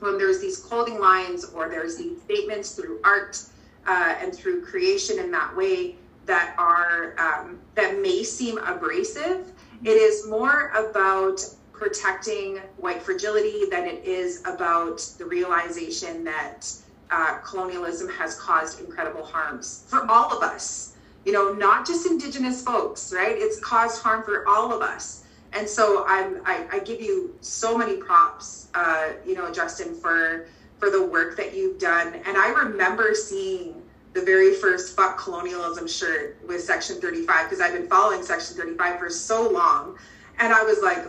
when 0.01 0.19
there's 0.19 0.41
these 0.41 0.59
clothing 0.59 0.99
lines 0.99 1.45
or 1.45 1.69
there's 1.69 1.97
these 1.97 2.21
statements 2.23 2.75
through 2.75 3.01
art 3.05 3.43
uh, 3.87 4.15
and 4.21 4.35
through 4.35 4.65
creation 4.65 5.19
in 5.19 5.31
that 5.31 5.55
way 5.57 5.97
that 6.27 6.55
are, 6.59 7.15
um, 7.19 7.59
that 7.75 8.01
may 8.01 8.23
seem 8.25 8.59
abrasive, 8.59 9.53
it 9.83 9.91
is 9.91 10.27
more 10.27 10.69
about 10.75 11.41
protecting 11.77 12.59
white 12.77 13.03
fragility 13.03 13.65
than 13.71 13.85
it 13.87 14.05
is 14.05 14.41
about 14.47 15.01
the 15.19 15.25
realization 15.25 16.25
that 16.25 16.73
uh, 17.11 17.39
colonialism 17.39 18.09
has 18.09 18.39
caused 18.41 18.81
incredible 18.81 19.25
harms 19.25 19.85
for 19.89 20.09
all 20.11 20.37
of 20.37 20.43
us. 20.43 20.97
You 21.25 21.33
know, 21.33 21.53
not 21.53 21.87
just 21.87 22.07
Indigenous 22.07 22.63
folks, 22.63 23.13
right? 23.15 23.35
It's 23.37 23.59
caused 23.61 24.03
harm 24.03 24.23
for 24.23 24.47
all 24.49 24.73
of 24.73 24.83
us. 24.83 25.25
And 25.53 25.69
so 25.69 26.05
I'm, 26.07 26.41
I, 26.45 26.67
I 26.73 26.79
give 26.81 27.01
you 27.01 27.35
so 27.41 27.79
many 27.79 27.97
props, 27.97 28.69
uh, 28.75 29.13
you 29.27 29.35
know, 29.35 29.53
Justin, 29.53 29.95
for 29.95 30.47
for 30.79 30.91
the 30.91 31.03
work 31.07 31.37
that 31.37 31.55
you've 31.55 31.79
done. 31.79 32.15
And 32.27 32.37
I 32.37 32.49
remember 32.51 33.15
seeing 33.15 33.81
the 34.13 34.21
very 34.21 34.55
first 34.55 34.95
fuck 34.97 35.19
colonialism 35.19 35.87
shirt 35.87 36.37
with 36.47 36.63
Section 36.63 37.01
35 37.01 37.47
because 37.49 37.61
I've 37.61 37.73
been 37.73 37.89
following 37.89 38.23
Section 38.23 38.57
35 38.57 38.99
for 38.99 39.09
so 39.09 39.49
long. 39.49 39.97
And 40.39 40.53
I 40.53 40.63
was 40.63 40.83
like, 40.83 41.07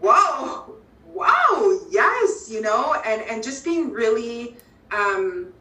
whoa, 0.00 0.76
wow, 1.06 1.80
yes, 1.90 2.48
you 2.50 2.60
know, 2.60 2.94
and 3.04 3.22
and 3.22 3.42
just 3.42 3.64
being 3.64 3.90
really, 3.90 4.56
um, 4.92 5.52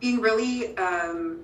being 0.00 0.20
really 0.20 0.76
um, 0.76 1.40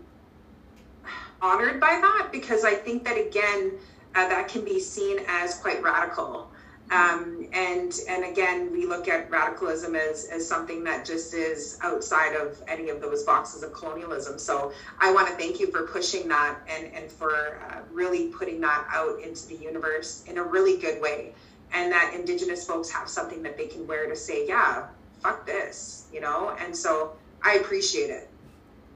honored 1.43 1.81
by 1.81 1.99
that 2.00 2.28
because 2.33 2.64
I 2.64 2.75
think 2.75 3.04
that 3.04 3.19
again, 3.19 3.73
uh, 4.14 4.28
that 4.28 4.49
can 4.49 4.64
be 4.64 4.81
seen 4.81 5.19
as 5.28 5.57
quite 5.57 5.83
radical. 5.83 6.50
Um, 6.90 7.49
and 7.52 7.99
and 8.09 8.25
again, 8.25 8.71
we 8.71 8.87
look 8.87 9.09
at 9.09 9.31
radicalism 9.31 9.97
as, 9.97 10.26
as 10.26 10.47
something 10.47 10.85
that 10.85 11.04
just 11.04 11.33
is 11.33 11.78
outside 11.83 12.37
of 12.37 12.62
any 12.69 12.90
of 12.90 13.00
those 13.00 13.23
boxes 13.23 13.62
of 13.62 13.73
colonialism. 13.73 14.38
So 14.38 14.71
I 15.00 15.11
want 15.12 15.28
to 15.28 15.35
thank 15.35 15.59
you 15.59 15.71
for 15.71 15.87
pushing 15.87 16.28
that 16.28 16.59
and, 16.69 16.93
and 16.93 17.11
for 17.11 17.59
uh, 17.71 17.81
really 17.90 18.28
putting 18.28 18.61
that 18.61 18.87
out 18.93 19.19
into 19.21 19.49
the 19.49 19.57
universe 19.57 20.25
in 20.26 20.37
a 20.37 20.43
really 20.43 20.76
good 20.76 21.00
way 21.00 21.33
and 21.73 21.90
that 21.90 22.12
indigenous 22.14 22.66
folks 22.66 22.90
have 22.90 23.09
something 23.09 23.42
that 23.42 23.56
they 23.56 23.66
can 23.66 23.87
wear 23.87 24.09
to 24.09 24.16
say 24.16 24.47
yeah 24.47 24.87
fuck 25.21 25.47
this 25.47 26.06
you 26.12 26.21
know? 26.21 26.56
And 26.61 26.76
so 26.76 27.16
i 27.42 27.54
appreciate 27.54 28.11
it. 28.11 28.28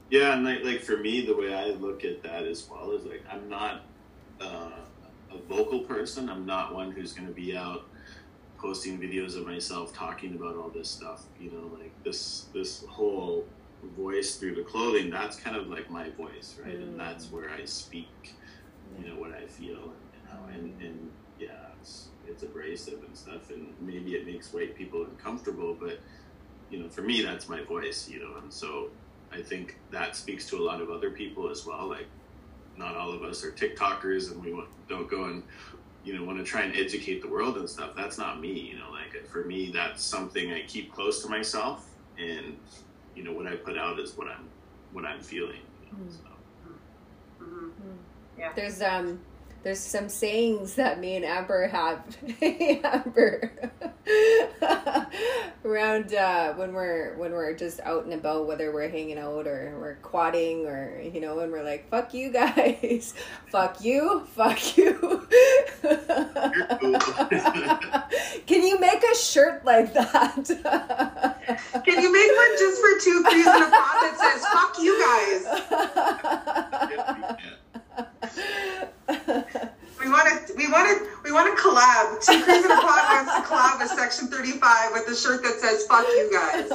Yeah 0.09 0.33
and 0.33 0.43
like, 0.43 0.63
like 0.63 0.81
for 0.81 0.97
me 0.97 1.25
the 1.25 1.35
way 1.35 1.53
i 1.53 1.67
look 1.67 2.05
at 2.05 2.23
that 2.23 2.43
as 2.43 2.67
well 2.69 2.91
is 2.91 3.05
like 3.05 3.23
i'm 3.31 3.49
not 3.49 3.81
uh, 4.41 4.71
a 5.31 5.37
vocal 5.47 5.81
person. 5.81 6.29
I'm 6.29 6.45
not 6.45 6.73
one 6.73 6.91
who's 6.91 7.13
going 7.13 7.27
to 7.27 7.33
be 7.33 7.55
out 7.55 7.85
posting 8.57 8.99
videos 8.99 9.37
of 9.37 9.45
myself 9.45 9.93
talking 9.93 10.35
about 10.35 10.57
all 10.57 10.69
this 10.69 10.89
stuff 10.89 11.23
you 11.39 11.49
know? 11.51 11.71
Like 11.79 11.91
this 12.03 12.47
this 12.53 12.83
whole 12.85 13.45
voice 13.97 14.35
through 14.35 14.55
the 14.55 14.63
clothing 14.63 15.09
that's 15.09 15.37
kind 15.37 15.55
of 15.55 15.67
like 15.67 15.89
my 15.89 16.09
voice 16.09 16.57
right? 16.61 16.77
Mm. 16.77 16.83
and 16.83 16.99
that's 16.99 17.31
where 17.31 17.49
i 17.49 17.63
speak 17.63 18.35
you 18.99 19.07
know 19.07 19.15
what 19.15 19.31
i 19.31 19.45
feel 19.45 19.77
and 19.77 20.29
how 20.29 20.39
and, 20.53 20.81
and 20.81 21.09
yeah 21.39 21.68
it's 22.27 22.43
abrasive 22.43 23.03
and 23.03 23.17
stuff, 23.17 23.49
and 23.49 23.73
maybe 23.79 24.15
it 24.15 24.25
makes 24.25 24.53
white 24.53 24.75
people 24.75 25.03
uncomfortable. 25.03 25.75
But 25.79 25.99
you 26.69 26.79
know, 26.79 26.89
for 26.89 27.01
me, 27.01 27.21
that's 27.21 27.49
my 27.49 27.61
voice. 27.63 28.09
You 28.09 28.19
know, 28.19 28.37
and 28.41 28.51
so 28.51 28.89
I 29.31 29.41
think 29.41 29.77
that 29.91 30.15
speaks 30.15 30.47
to 30.49 30.57
a 30.57 30.63
lot 30.63 30.81
of 30.81 30.89
other 30.89 31.09
people 31.09 31.49
as 31.49 31.65
well. 31.65 31.87
Like, 31.87 32.07
not 32.77 32.95
all 32.95 33.11
of 33.11 33.23
us 33.23 33.43
are 33.43 33.51
TikTokers, 33.51 34.31
and 34.31 34.43
we 34.43 34.57
don't 34.87 35.09
go 35.09 35.25
and 35.25 35.43
you 36.03 36.17
know 36.17 36.23
want 36.23 36.37
to 36.37 36.43
try 36.43 36.61
and 36.61 36.75
educate 36.75 37.21
the 37.21 37.27
world 37.27 37.57
and 37.57 37.69
stuff. 37.69 37.91
That's 37.95 38.17
not 38.17 38.39
me. 38.39 38.53
You 38.53 38.79
know, 38.79 38.91
like 38.91 39.25
for 39.25 39.43
me, 39.43 39.71
that's 39.71 40.03
something 40.03 40.51
I 40.51 40.63
keep 40.67 40.93
close 40.93 41.21
to 41.23 41.29
myself, 41.29 41.87
and 42.17 42.57
you 43.15 43.23
know 43.23 43.33
what 43.33 43.47
I 43.47 43.55
put 43.55 43.77
out 43.77 43.99
is 43.99 44.17
what 44.17 44.27
I'm 44.27 44.47
what 44.93 45.05
I'm 45.05 45.19
feeling. 45.19 45.61
You 45.83 45.97
know, 45.97 46.03
mm. 46.05 46.11
so. 46.11 47.43
mm-hmm. 47.43 47.91
Yeah. 48.37 48.53
There's 48.55 48.81
um 48.81 49.19
there's 49.63 49.79
some 49.79 50.09
sayings 50.09 50.75
that 50.75 50.99
me 50.99 51.15
and 51.15 51.25
Amber 51.25 51.67
have. 51.67 52.01
Amber, 52.41 53.51
around 55.65 56.13
uh, 56.13 56.53
when 56.53 56.73
we're 56.73 57.15
when 57.17 57.31
we're 57.31 57.53
just 57.53 57.79
out 57.81 58.03
and 58.05 58.13
about, 58.13 58.47
whether 58.47 58.71
we're 58.73 58.89
hanging 58.89 59.17
out 59.17 59.45
or 59.47 59.77
we're 59.79 59.95
quadding 59.95 60.65
or 60.65 61.01
you 61.01 61.19
know, 61.21 61.39
and 61.39 61.51
we're 61.51 61.63
like, 61.63 61.89
"Fuck 61.89 62.13
you 62.13 62.31
guys, 62.31 63.13
fuck 63.47 63.83
you, 63.83 64.25
fuck 64.35 64.77
you." 64.77 65.27
Can 68.47 68.63
you 68.63 68.79
make 68.79 69.03
a 69.03 69.15
shirt 69.15 69.65
like 69.65 69.93
that? 69.93 70.45
Can 71.85 72.01
you 72.01 72.11
make 72.13 72.31
one 72.35 72.57
just 72.57 72.81
for 72.81 72.99
two 73.03 73.23
crees 73.23 73.45
in 73.45 73.63
a 73.63 73.69
pod 73.69 74.01
that 74.01 74.17
says 74.19 74.45
"fuck 74.47 74.79
you 74.79 74.97
guys"? 75.03 75.43
we 79.99 80.09
want 80.09 80.47
to 80.47 80.53
we 80.69 80.73
want 80.73 80.99
to 80.99 81.07
we 81.23 81.31
want 81.31 81.57
to 81.57 81.61
collab. 81.61 82.23
Two 82.23 82.43
Crees 82.43 82.63
in 82.63 82.71
a 82.71 82.75
wants 82.75 83.35
to 83.35 83.41
collab 83.41 83.79
with 83.79 83.89
Section 83.89 84.27
35 84.27 84.91
with 84.93 85.07
a 85.07 85.15
shirt 85.15 85.41
that 85.43 85.59
says 85.59 85.85
"Fuck 85.87 86.05
you 86.05 86.29
guys." 86.31 86.69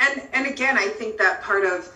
and 0.00 0.22
and 0.32 0.46
again, 0.46 0.76
I 0.76 0.88
think 0.88 1.18
that 1.18 1.40
part 1.42 1.64
of 1.64 1.92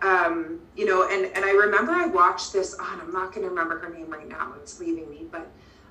um, 0.00 0.60
you 0.74 0.86
know, 0.86 1.06
and 1.08 1.26
and 1.36 1.44
I 1.44 1.50
remember 1.50 1.92
I 1.92 2.06
watched 2.06 2.52
this. 2.52 2.74
on. 2.74 3.00
I'm 3.00 3.12
not 3.12 3.34
going 3.34 3.42
to 3.42 3.50
remember 3.50 3.78
her 3.78 3.90
name 3.92 4.08
right 4.10 4.28
now. 4.28 4.54
It's 4.60 4.80
leaving 4.80 5.10
me, 5.10 5.26
but 5.30 5.46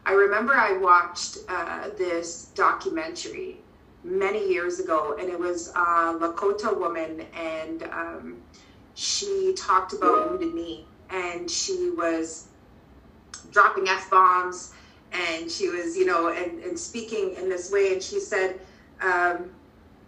I 0.06 0.14
remember 0.14 0.56
I 0.56 0.78
watched 0.78 1.38
uh, 1.48 1.90
this 1.98 2.46
documentary 2.56 3.58
many 4.04 4.50
years 4.50 4.80
ago, 4.80 5.16
and 5.20 5.30
it 5.30 5.40
was 5.40 5.70
a 5.70 6.18
Lakota 6.20 6.78
woman, 6.78 7.26
and 7.36 7.84
um, 7.84 8.38
she 8.96 9.54
talked 9.58 9.94
about 9.94 10.30
Wounded 10.32 10.54
Knee, 10.54 10.86
and 11.10 11.50
she 11.50 11.92
was 11.98 12.48
dropping 13.52 13.88
f 13.88 14.10
bombs, 14.10 14.74
and 15.12 15.50
she 15.50 15.70
was, 15.70 15.96
you 15.96 16.06
know, 16.06 16.30
and, 16.30 16.64
and 16.64 16.78
speaking 16.78 17.36
in 17.36 17.50
this 17.50 17.72
way, 17.72 17.94
and 17.94 18.02
she 18.02 18.20
said, 18.20 18.60
um, 19.02 19.52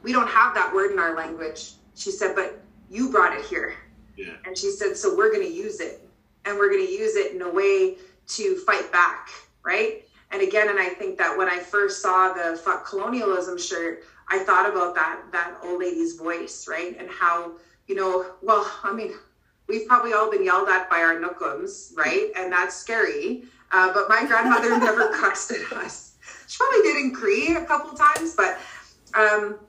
"We 0.04 0.12
don't 0.12 0.30
have 0.30 0.54
that 0.56 0.74
word 0.74 0.92
in 0.92 1.00
our 1.00 1.16
language." 1.16 1.74
She 1.96 2.12
said, 2.12 2.36
"But 2.36 2.66
you 2.90 3.12
brought 3.12 3.38
it 3.38 3.46
here. 3.46 3.76
Yeah. 4.16 4.34
And 4.46 4.58
she 4.58 4.72
said, 4.72 4.96
so 4.96 5.16
we're 5.16 5.32
going 5.32 5.46
to 5.46 5.54
use 5.54 5.80
it 5.80 6.08
and 6.46 6.58
we're 6.58 6.70
going 6.70 6.86
to 6.86 6.92
use 6.92 7.16
it 7.16 7.34
in 7.34 7.42
a 7.42 7.52
way 7.52 7.98
to 8.28 8.56
fight 8.66 8.92
back. 8.92 9.30
Right. 9.64 10.08
And 10.32 10.42
again, 10.42 10.70
and 10.70 10.80
I 10.80 10.90
think 10.90 11.18
that 11.18 11.38
when 11.38 11.50
I 11.50 11.60
first 11.60 12.02
saw 12.02 12.34
the 12.34 12.58
fuck 12.58 12.88
colonialism 12.88 13.58
shirt, 13.58 14.04
I 14.30 14.40
thought 14.40 14.70
about 14.70 14.96
that, 14.96 15.22
that 15.32 15.56
old 15.64 15.80
lady's 15.80 16.16
voice, 16.16 16.68
right. 16.68 16.96
And 17.00 17.10
how, 17.10 17.54
you 17.88 17.96
know, 17.96 18.26
well, 18.42 18.70
I 18.84 18.94
mean, 18.94 19.14
we've 19.68 19.88
probably 19.88 20.14
all 20.14 20.30
been 20.32 20.44
yelled 20.44 20.70
at 20.70 20.90
by 20.90 20.98
our 20.98 21.16
nookums, 21.16 21.96
right? 21.96 22.32
And 22.36 22.52
that's 22.52 22.76
scary. 22.76 23.44
Uh, 23.72 23.94
but 23.94 24.10
my 24.10 24.26
grandmother 24.26 24.70
never 24.80 25.10
cussed 25.10 25.52
at 25.52 25.72
us. 25.74 26.16
She 26.48 26.58
probably 26.58 26.82
did 26.84 26.98
in 26.98 27.14
Cree 27.14 27.56
a 27.56 27.66
couple 27.66 27.98
times, 27.98 28.36
but 28.36 28.58
um, 29.14 29.60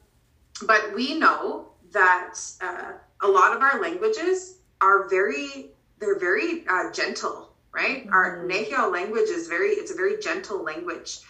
but 0.66 0.94
we 0.94 1.18
know 1.18 1.68
that 1.92 2.34
uh, 2.60 2.92
a 3.22 3.26
lot 3.26 3.54
of 3.54 3.62
our 3.62 3.80
languages 3.80 4.58
are 4.80 5.08
very 5.08 5.70
they're 5.98 6.18
very 6.18 6.64
uh, 6.68 6.92
gentle, 6.92 7.50
right? 7.72 8.04
Mm-hmm. 8.06 8.12
Our 8.12 8.44
Nehiyaw 8.46 8.92
language 8.92 9.28
is 9.28 9.48
very 9.48 9.70
it's 9.70 9.90
a 9.90 9.94
very 9.94 10.20
gentle 10.20 10.62
language. 10.62 11.20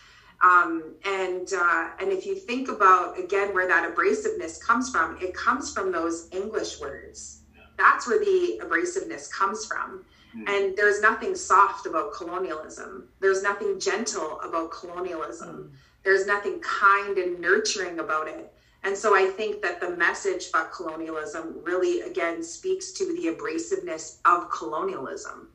Um, 0.47 0.95
and 1.05 1.49
uh, 1.53 1.88
and 1.99 2.12
if 2.12 2.25
you 2.26 2.35
think 2.37 2.69
about 2.69 3.19
again 3.19 3.53
where 3.55 3.67
that 3.67 3.91
abrasiveness 3.91 4.62
comes 4.65 4.91
from, 4.91 5.19
it 5.21 5.35
comes 5.35 5.73
from 5.73 5.91
those 5.91 6.29
English 6.31 6.81
words. 6.81 7.41
That's 7.76 8.07
where 8.07 8.21
the 8.21 8.61
abrasiveness 8.62 9.31
comes 9.31 9.67
from. 9.67 10.05
Mm. 10.37 10.49
And 10.49 10.76
there's 10.76 11.00
nothing 11.00 11.35
soft 11.35 11.87
about 11.87 12.12
colonialism. 12.12 13.09
There's 13.21 13.43
nothing 13.43 13.81
gentle 13.81 14.41
about 14.41 14.71
colonialism. 14.71 15.57
Mm. 15.57 15.76
There's 16.05 16.26
nothing 16.26 16.61
kind 16.61 17.19
and 17.19 17.41
nurturing 17.41 17.99
about 17.99 18.29
it. 18.29 18.53
And 18.85 18.97
so 18.97 19.17
I 19.17 19.26
think 19.26 19.62
that 19.62 19.81
the 19.81 19.91
message 19.97 20.50
about 20.50 20.73
colonialism 20.73 21.57
really, 21.65 22.03
again, 22.03 22.43
speaks 22.43 22.93
to 22.93 23.05
the 23.05 23.35
abrasiveness 23.35 24.19
of 24.25 24.49
colonialism. 24.50 25.49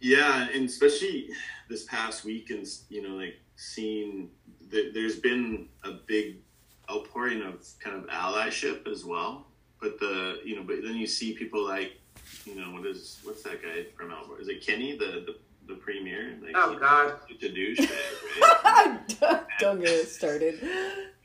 Yeah. 0.00 0.48
And 0.52 0.68
especially 0.68 1.30
this 1.68 1.84
past 1.84 2.24
week, 2.24 2.50
and, 2.50 2.66
you 2.88 3.02
know, 3.02 3.14
like 3.14 3.38
seeing 3.56 4.30
that 4.70 4.92
there's 4.94 5.18
been 5.18 5.68
a 5.84 5.92
big 6.06 6.38
outpouring 6.90 7.42
of 7.42 7.64
kind 7.78 7.96
of 7.96 8.06
allyship 8.08 8.88
as 8.88 9.04
well. 9.04 9.46
But 9.80 9.98
the, 9.98 10.40
you 10.44 10.56
know, 10.56 10.62
but 10.62 10.82
then 10.82 10.96
you 10.96 11.06
see 11.06 11.32
people 11.32 11.66
like 11.66 12.00
you 12.44 12.54
know, 12.54 12.72
what 12.72 12.86
is 12.86 13.18
what's 13.22 13.42
that 13.42 13.62
guy 13.62 13.86
from 13.96 14.10
Alberta? 14.10 14.42
Is 14.42 14.48
it 14.48 14.64
Kenney 14.64 14.96
the 14.96 15.24
the, 15.26 15.36
the 15.68 15.74
premier? 15.74 16.36
Like, 16.42 16.52
oh 16.54 16.76
God, 16.78 17.14
such 17.28 17.42
a 17.42 17.52
douchebag, 17.52 17.90
right? 18.64 19.44
Don't 19.58 19.80
get 19.80 20.08
started. 20.08 20.60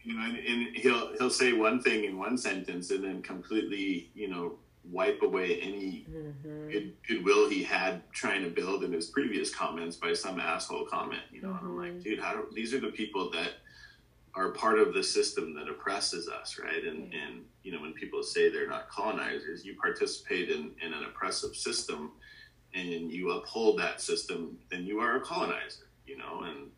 You 0.03 0.15
know, 0.15 0.23
and, 0.23 0.37
and, 0.37 0.75
he'll 0.75 1.15
he'll 1.17 1.29
say 1.29 1.53
one 1.53 1.81
thing 1.81 2.05
in 2.05 2.17
one 2.17 2.37
sentence 2.37 2.91
and 2.91 3.03
then 3.03 3.21
completely, 3.21 4.11
you 4.13 4.27
know, 4.27 4.57
wipe 4.91 5.21
away 5.21 5.59
any 5.61 6.05
mm-hmm. 6.09 6.69
good 6.69 6.93
goodwill 7.07 7.49
he 7.49 7.63
had 7.63 8.01
trying 8.11 8.43
to 8.43 8.49
build 8.49 8.83
in 8.83 8.91
his 8.91 9.07
previous 9.07 9.53
comments 9.53 9.95
by 9.95 10.13
some 10.13 10.39
asshole 10.39 10.85
comment. 10.85 11.21
You 11.31 11.41
know, 11.41 11.49
mm-hmm. 11.49 11.65
and 11.65 11.67
I'm 11.67 11.77
like, 11.77 11.91
mm-hmm. 11.91 12.01
dude, 12.01 12.19
how 12.19 12.33
do, 12.33 12.47
these 12.53 12.73
are 12.73 12.79
the 12.79 12.91
people 12.91 13.29
that 13.31 13.53
are 14.35 14.49
part 14.49 14.79
of 14.79 14.93
the 14.93 15.03
system 15.03 15.53
that 15.55 15.69
oppresses 15.69 16.27
us, 16.27 16.59
right? 16.61 16.83
And 16.83 17.11
yeah. 17.11 17.19
and 17.19 17.45
you 17.63 17.71
know 17.71 17.81
when 17.81 17.93
people 17.93 18.21
say 18.23 18.49
they're 18.49 18.69
not 18.69 18.89
colonizers, 18.89 19.65
you 19.65 19.75
participate 19.75 20.49
in, 20.49 20.71
in 20.81 20.93
an 20.93 21.03
oppressive 21.05 21.55
system, 21.55 22.11
and 22.73 23.11
you 23.11 23.31
uphold 23.31 23.79
that 23.79 24.01
system, 24.01 24.57
then 24.69 24.85
you 24.85 24.99
are 24.99 25.17
a 25.17 25.21
colonizer, 25.21 25.87
you 26.05 26.17
know. 26.17 26.43
And 26.43 26.69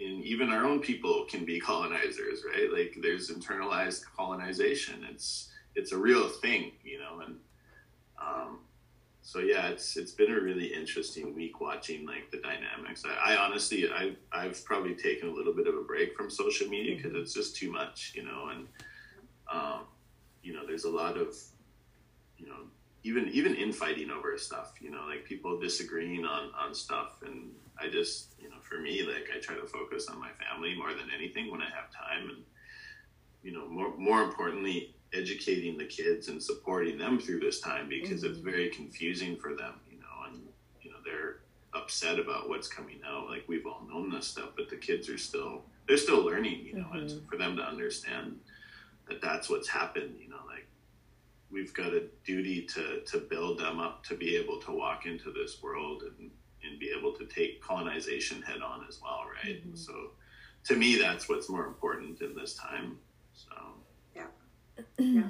and 0.00 0.24
even 0.24 0.50
our 0.50 0.64
own 0.64 0.80
people 0.80 1.26
can 1.28 1.44
be 1.44 1.60
colonizers, 1.70 2.44
right? 2.46 2.72
Like 2.72 2.98
there's 3.00 3.30
internalized 3.30 4.02
colonization. 4.16 5.06
It's 5.10 5.48
it's 5.74 5.92
a 5.92 5.98
real 5.98 6.28
thing, 6.28 6.72
you 6.84 6.98
know. 6.98 7.20
And 7.24 7.36
um, 8.20 8.58
so 9.22 9.38
yeah, 9.38 9.68
it's 9.68 9.96
it's 9.96 10.12
been 10.12 10.32
a 10.32 10.40
really 10.40 10.66
interesting 10.66 11.34
week 11.34 11.60
watching 11.60 12.06
like 12.06 12.30
the 12.30 12.38
dynamics. 12.38 13.04
I, 13.06 13.34
I 13.34 13.36
honestly, 13.36 13.90
I've 13.90 14.16
I've 14.32 14.64
probably 14.64 14.94
taken 14.94 15.28
a 15.28 15.32
little 15.32 15.54
bit 15.54 15.66
of 15.66 15.74
a 15.74 15.82
break 15.82 16.16
from 16.16 16.30
social 16.30 16.68
media 16.68 16.96
because 16.96 17.12
mm-hmm. 17.12 17.22
it's 17.22 17.34
just 17.34 17.56
too 17.56 17.70
much, 17.70 18.12
you 18.14 18.24
know. 18.24 18.50
And 18.50 18.66
um, 19.50 19.80
you 20.42 20.52
know, 20.52 20.66
there's 20.66 20.84
a 20.84 20.90
lot 20.90 21.16
of 21.16 21.36
you 22.36 22.46
know 22.46 22.64
even 23.04 23.28
even 23.28 23.54
infighting 23.54 24.10
over 24.10 24.36
stuff, 24.38 24.74
you 24.80 24.90
know, 24.90 25.04
like 25.08 25.24
people 25.24 25.58
disagreeing 25.58 26.24
on 26.24 26.50
on 26.58 26.74
stuff, 26.74 27.22
and 27.24 27.50
I 27.80 27.88
just 27.88 28.34
you 28.40 28.48
know 28.48 28.56
for 28.60 28.78
me 28.78 29.02
like 29.02 29.28
I 29.34 29.38
try 29.40 29.54
to 29.54 29.66
focus 29.66 30.08
on 30.08 30.18
my 30.18 30.30
family 30.32 30.74
more 30.76 30.90
than 30.90 31.08
anything 31.14 31.50
when 31.50 31.62
I 31.62 31.66
have 31.66 31.90
time, 31.90 32.28
and 32.28 32.42
you 33.42 33.52
know 33.52 33.68
more 33.68 33.96
more 33.96 34.22
importantly 34.22 34.94
educating 35.14 35.76
the 35.76 35.84
kids 35.84 36.28
and 36.28 36.42
supporting 36.42 36.98
them 36.98 37.18
through 37.18 37.40
this 37.40 37.60
time 37.60 37.88
because 37.88 38.22
mm-hmm. 38.22 38.32
it's 38.32 38.38
very 38.38 38.70
confusing 38.70 39.36
for 39.36 39.54
them, 39.54 39.74
you 39.90 39.98
know, 39.98 40.28
and 40.28 40.42
you 40.80 40.90
know 40.90 40.96
they're 41.04 41.40
upset 41.74 42.18
about 42.18 42.48
what's 42.48 42.68
coming 42.68 43.00
out. 43.06 43.28
Like 43.28 43.44
we've 43.46 43.66
all 43.66 43.86
known 43.88 44.10
this 44.10 44.26
stuff, 44.26 44.50
but 44.56 44.70
the 44.70 44.76
kids 44.76 45.08
are 45.08 45.18
still 45.18 45.62
they're 45.86 45.96
still 45.96 46.24
learning, 46.24 46.64
you 46.64 46.74
know, 46.74 46.86
mm-hmm. 46.86 46.98
and 46.98 47.28
for 47.28 47.36
them 47.36 47.56
to 47.56 47.62
understand 47.62 48.38
that 49.08 49.20
that's 49.20 49.50
what's 49.50 49.68
happened, 49.68 50.14
you 50.18 50.28
know, 50.28 50.40
like 50.46 50.66
we've 51.50 51.74
got 51.74 51.92
a 51.92 52.04
duty 52.24 52.62
to 52.62 53.00
to 53.00 53.18
build 53.18 53.58
them 53.58 53.80
up 53.80 54.04
to 54.04 54.14
be 54.14 54.36
able 54.36 54.58
to 54.60 54.72
walk 54.72 55.06
into 55.06 55.32
this 55.32 55.62
world 55.62 56.04
and 56.18 56.30
and 56.64 56.78
be 56.78 56.92
able 56.96 57.12
to 57.12 57.26
take 57.26 57.60
colonization 57.60 58.40
head 58.42 58.62
on 58.62 58.84
as 58.88 59.00
well, 59.02 59.24
right? 59.44 59.66
Mm-hmm. 59.66 59.76
So 59.76 60.12
to 60.64 60.76
me 60.76 60.96
that's 60.96 61.28
what's 61.28 61.50
more 61.50 61.66
important 61.66 62.20
in 62.20 62.34
this 62.34 62.54
time. 62.54 62.98
So 63.34 63.50
yeah. 64.98 65.24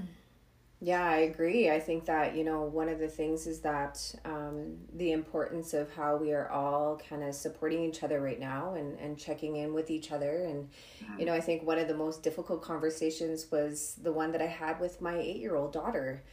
Yeah, 0.85 1.09
I 1.09 1.19
agree. 1.19 1.71
I 1.71 1.79
think 1.79 2.07
that, 2.07 2.35
you 2.35 2.43
know, 2.43 2.63
one 2.63 2.89
of 2.89 2.99
the 2.99 3.07
things 3.07 3.47
is 3.47 3.61
that 3.61 4.13
um, 4.25 4.79
the 4.95 5.13
importance 5.13 5.75
of 5.75 5.95
how 5.95 6.17
we 6.17 6.33
are 6.33 6.51
all 6.51 7.01
kind 7.09 7.23
of 7.23 7.37
supporting 7.37 7.85
each 7.85 8.03
other 8.03 8.21
right 8.21 8.41
now 8.41 8.75
and, 8.75 8.99
and 8.99 9.17
checking 9.17 9.55
in 9.59 9.75
with 9.75 9.91
each 9.91 10.11
other. 10.11 10.43
And, 10.43 10.69
you 11.21 11.25
know, 11.25 11.35
I 11.35 11.41
think 11.41 11.63
one 11.63 11.79
of 11.79 11.87
the 11.87 11.95
most 11.95 12.25
difficult 12.25 12.63
conversations 12.63 13.47
was 13.53 13.95
the 14.03 14.11
one 14.11 14.33
that 14.33 14.43
I 14.43 14.47
had 14.47 14.81
with 14.81 15.01
my 15.01 15.17
eight 15.17 15.37
year 15.37 15.55
old 15.55 15.73
daughter. 15.73 16.25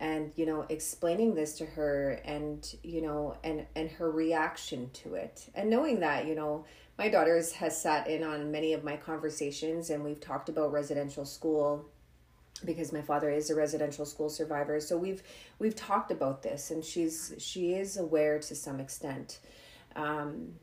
And, 0.00 0.32
you 0.36 0.46
know, 0.46 0.64
explaining 0.70 1.34
this 1.34 1.58
to 1.58 1.66
her 1.66 2.12
and, 2.24 2.66
you 2.82 3.02
know, 3.02 3.36
and, 3.44 3.66
and 3.76 3.90
her 3.90 4.10
reaction 4.10 4.88
to 5.02 5.16
it. 5.16 5.50
And 5.54 5.68
knowing 5.68 6.00
that, 6.00 6.26
you 6.26 6.34
know, 6.34 6.64
my 6.96 7.10
daughter's 7.10 7.52
has 7.52 7.78
sat 7.78 8.08
in 8.08 8.22
on 8.22 8.50
many 8.50 8.72
of 8.72 8.84
my 8.84 8.96
conversations 8.96 9.90
and 9.90 10.02
we've 10.02 10.20
talked 10.20 10.48
about 10.48 10.72
residential 10.72 11.26
school 11.26 11.90
because 12.64 12.92
my 12.92 13.02
father 13.02 13.30
is 13.30 13.50
a 13.50 13.54
residential 13.54 14.04
school 14.04 14.28
survivor. 14.28 14.80
So 14.80 14.96
we've 14.96 15.22
we've 15.58 15.76
talked 15.76 16.10
about 16.10 16.42
this 16.42 16.70
and 16.70 16.84
she's 16.84 17.34
she 17.38 17.74
is 17.74 17.96
aware 17.96 18.38
to 18.38 18.54
some 18.54 18.80
extent. 18.80 19.40
Um, 19.96 20.54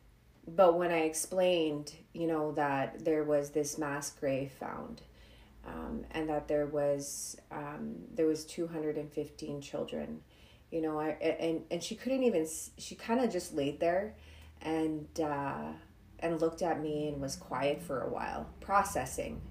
but 0.47 0.77
when 0.77 0.91
i 0.91 0.99
explained 0.99 1.93
you 2.13 2.27
know 2.27 2.51
that 2.51 3.03
there 3.03 3.23
was 3.23 3.49
this 3.51 3.77
mass 3.77 4.11
grave 4.11 4.51
found 4.51 5.01
um, 5.67 6.05
and 6.11 6.29
that 6.29 6.47
there 6.47 6.67
was 6.67 7.35
um, 7.51 7.95
there 8.13 8.27
was 8.27 8.45
215 8.45 9.61
children 9.61 10.21
you 10.71 10.81
know 10.81 10.99
i 10.99 11.09
and 11.09 11.63
and 11.71 11.81
she 11.81 11.95
couldn't 11.95 12.23
even 12.23 12.47
she 12.77 12.95
kind 12.95 13.21
of 13.21 13.31
just 13.31 13.53
laid 13.53 13.79
there 13.79 14.15
and 14.61 15.07
uh, 15.19 15.69
and 16.19 16.39
looked 16.39 16.61
at 16.61 16.81
me 16.81 17.07
and 17.07 17.21
was 17.21 17.35
quiet 17.35 17.81
for 17.81 18.01
a 18.01 18.09
while 18.09 18.47
processing 18.61 19.41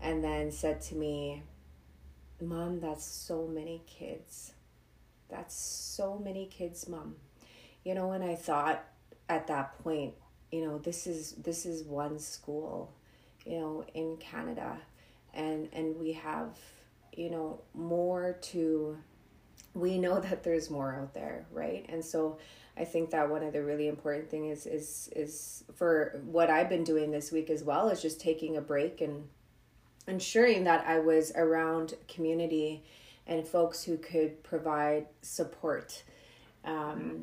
and 0.00 0.22
then 0.24 0.50
said 0.50 0.80
to 0.80 0.94
me 0.94 1.42
Mom, 2.40 2.80
that's 2.80 3.04
so 3.04 3.46
many 3.46 3.82
kids. 3.86 4.52
That's 5.28 5.54
so 5.54 6.18
many 6.18 6.46
kids, 6.46 6.88
Mom. 6.88 7.16
You 7.84 7.94
know, 7.94 8.12
and 8.12 8.22
I 8.24 8.34
thought 8.34 8.84
at 9.28 9.46
that 9.46 9.82
point, 9.82 10.14
you 10.50 10.64
know, 10.64 10.78
this 10.78 11.06
is 11.06 11.32
this 11.32 11.64
is 11.66 11.84
one 11.84 12.18
school, 12.18 12.92
you 13.46 13.58
know, 13.58 13.84
in 13.94 14.16
Canada. 14.18 14.78
And 15.32 15.68
and 15.72 15.96
we 15.96 16.12
have, 16.12 16.58
you 17.12 17.30
know, 17.30 17.60
more 17.74 18.36
to 18.42 18.96
we 19.74 19.98
know 19.98 20.20
that 20.20 20.42
there's 20.42 20.70
more 20.70 20.94
out 20.94 21.14
there, 21.14 21.46
right? 21.52 21.86
And 21.88 22.04
so 22.04 22.38
I 22.76 22.84
think 22.84 23.10
that 23.10 23.28
one 23.28 23.42
of 23.42 23.52
the 23.52 23.62
really 23.62 23.88
important 23.88 24.30
thing 24.30 24.46
is 24.46 24.66
is 24.66 25.10
is 25.14 25.64
for 25.74 26.20
what 26.24 26.50
I've 26.50 26.68
been 26.68 26.84
doing 26.84 27.10
this 27.10 27.30
week 27.30 27.50
as 27.50 27.62
well 27.62 27.88
is 27.88 28.02
just 28.02 28.20
taking 28.20 28.56
a 28.56 28.60
break 28.60 29.00
and 29.00 29.28
ensuring 30.06 30.64
that 30.64 30.86
I 30.86 30.98
was 30.98 31.32
around 31.34 31.94
community 32.08 32.82
and 33.26 33.46
folks 33.46 33.82
who 33.82 33.96
could 33.96 34.42
provide 34.42 35.06
support 35.22 36.02
um, 36.64 36.74
mm-hmm. 36.74 37.16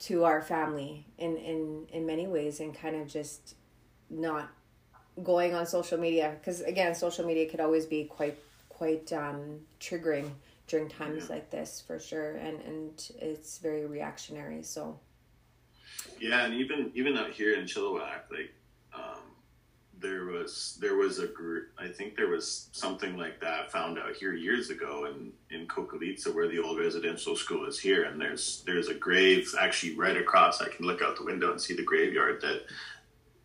to 0.00 0.24
our 0.24 0.42
family 0.42 1.06
in, 1.18 1.36
in, 1.36 1.86
in 1.92 2.06
many 2.06 2.26
ways 2.26 2.60
and 2.60 2.74
kind 2.74 2.96
of 2.96 3.08
just 3.08 3.54
not 4.10 4.50
going 5.22 5.54
on 5.54 5.66
social 5.66 5.98
media 5.98 6.36
because 6.38 6.60
again 6.60 6.94
social 6.94 7.26
media 7.26 7.48
could 7.48 7.60
always 7.60 7.86
be 7.86 8.04
quite 8.04 8.38
quite 8.68 9.12
um, 9.12 9.58
triggering 9.80 10.30
during 10.68 10.88
times 10.88 11.24
yeah. 11.26 11.34
like 11.34 11.50
this 11.50 11.82
for 11.84 11.98
sure 11.98 12.36
and 12.36 12.60
and 12.62 13.10
it's 13.20 13.58
very 13.58 13.84
reactionary 13.84 14.62
so 14.62 14.98
yeah 16.20 16.44
and 16.44 16.54
even 16.54 16.92
even 16.94 17.18
out 17.18 17.30
here 17.30 17.54
in 17.54 17.64
chilliwack 17.64 18.30
like 18.30 18.52
there 20.00 20.26
was 20.26 20.78
there 20.80 20.96
was 20.96 21.18
a 21.18 21.26
group 21.26 21.68
i 21.78 21.88
think 21.88 22.14
there 22.14 22.28
was 22.28 22.68
something 22.72 23.16
like 23.16 23.40
that 23.40 23.72
found 23.72 23.98
out 23.98 24.14
here 24.14 24.32
years 24.32 24.70
ago 24.70 25.06
in 25.06 25.32
in 25.50 25.66
Coqualeetza 25.66 26.34
where 26.34 26.48
the 26.48 26.58
old 26.58 26.78
residential 26.78 27.34
school 27.34 27.66
is 27.66 27.78
here. 27.78 28.04
And 28.04 28.20
there's 28.20 28.62
there's 28.66 28.88
a 28.88 28.94
grave 28.94 29.52
actually 29.58 29.96
right 29.96 30.16
across 30.16 30.60
i 30.60 30.68
can 30.68 30.86
look 30.86 31.02
out 31.02 31.16
the 31.16 31.24
window 31.24 31.50
and 31.50 31.60
see 31.60 31.74
the 31.74 31.82
graveyard 31.82 32.40
that 32.42 32.62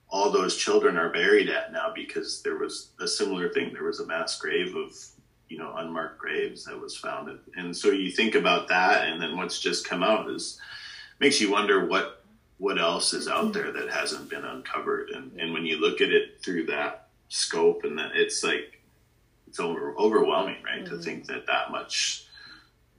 all 0.10 0.30
those 0.30 0.56
children 0.56 0.96
are 0.96 1.10
buried 1.10 1.50
at 1.50 1.72
now 1.72 1.92
because 1.94 2.44
there 2.44 2.58
was 2.58 2.92
a 3.00 3.08
similar 3.08 3.50
thing. 3.50 3.74
There 3.74 3.84
was 3.84 4.00
a 4.00 4.06
mass 4.06 4.38
grave 4.38 4.76
of 4.76 4.96
you 5.50 5.58
know 5.58 5.74
unmarked 5.76 6.20
graves 6.20 6.66
that 6.66 6.80
was 6.80 6.96
found. 6.96 7.40
And 7.56 7.76
so 7.76 7.90
you 7.90 8.12
think 8.12 8.36
about 8.36 8.68
that 8.68 9.08
and 9.08 9.22
then 9.22 9.38
what's 9.38 9.60
just 9.60 9.88
come 9.88 10.04
out 10.04 10.30
is 10.30 10.60
makes 11.20 11.40
you 11.42 11.52
wonder 11.52 11.86
what 11.86 12.23
what 12.64 12.80
else 12.80 13.14
is 13.14 13.28
out 13.28 13.52
there 13.52 13.74
that 13.74 13.90
hasn't 13.90 14.30
been 14.30 14.46
uncovered. 14.46 15.10
And, 15.10 15.38
and 15.38 15.52
when 15.52 15.66
you 15.66 15.82
look 15.82 16.00
at 16.00 16.14
it 16.14 16.42
through 16.42 16.68
that 16.68 17.10
scope 17.28 17.84
and 17.84 17.98
that 18.00 18.12
it's 18.16 18.42
like 18.42 18.80
it's 19.50 19.60
over, 19.60 19.94
overwhelming 19.98 20.64
right? 20.64 20.86
Mm-hmm. 20.86 20.96
to 20.96 21.02
think 21.02 21.26
that 21.26 21.46
that 21.46 21.72
much 21.72 22.26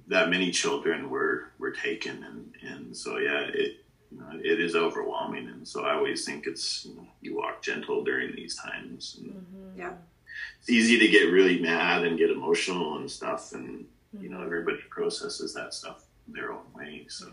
that 0.08 0.28
many 0.28 0.50
children 0.50 1.08
were 1.08 1.46
were 1.58 1.70
taken. 1.70 2.22
And 2.24 2.54
and 2.70 2.94
so 2.94 3.16
yeah 3.16 3.40
it 3.40 3.86
you 4.12 4.20
know, 4.20 4.32
it 4.34 4.60
is 4.60 4.76
overwhelming. 4.76 5.48
And 5.48 5.66
so 5.66 5.86
i 5.86 5.94
always 5.94 6.26
think 6.26 6.46
it's 6.46 6.84
you, 6.84 6.96
know, 6.96 7.06
you 7.22 7.34
walk 7.34 7.62
gentle 7.62 8.04
during 8.04 8.36
these 8.36 8.56
times. 8.56 9.16
And 9.18 9.32
mm-hmm. 9.32 9.78
yeah. 9.78 9.94
it's 10.60 10.68
easy 10.68 10.98
to 10.98 11.08
get 11.08 11.32
really 11.32 11.58
mad 11.58 12.04
and 12.04 12.18
get 12.18 12.28
emotional 12.28 12.98
and 12.98 13.10
stuff. 13.10 13.54
And 13.54 13.86
you 14.20 14.28
know 14.28 14.36
mm-hmm. 14.36 14.44
everybody 14.44 14.82
processes 14.90 15.54
that 15.54 15.72
stuff 15.72 16.04
their 16.28 16.52
own 16.52 16.66
way. 16.74 17.06
So 17.08 17.30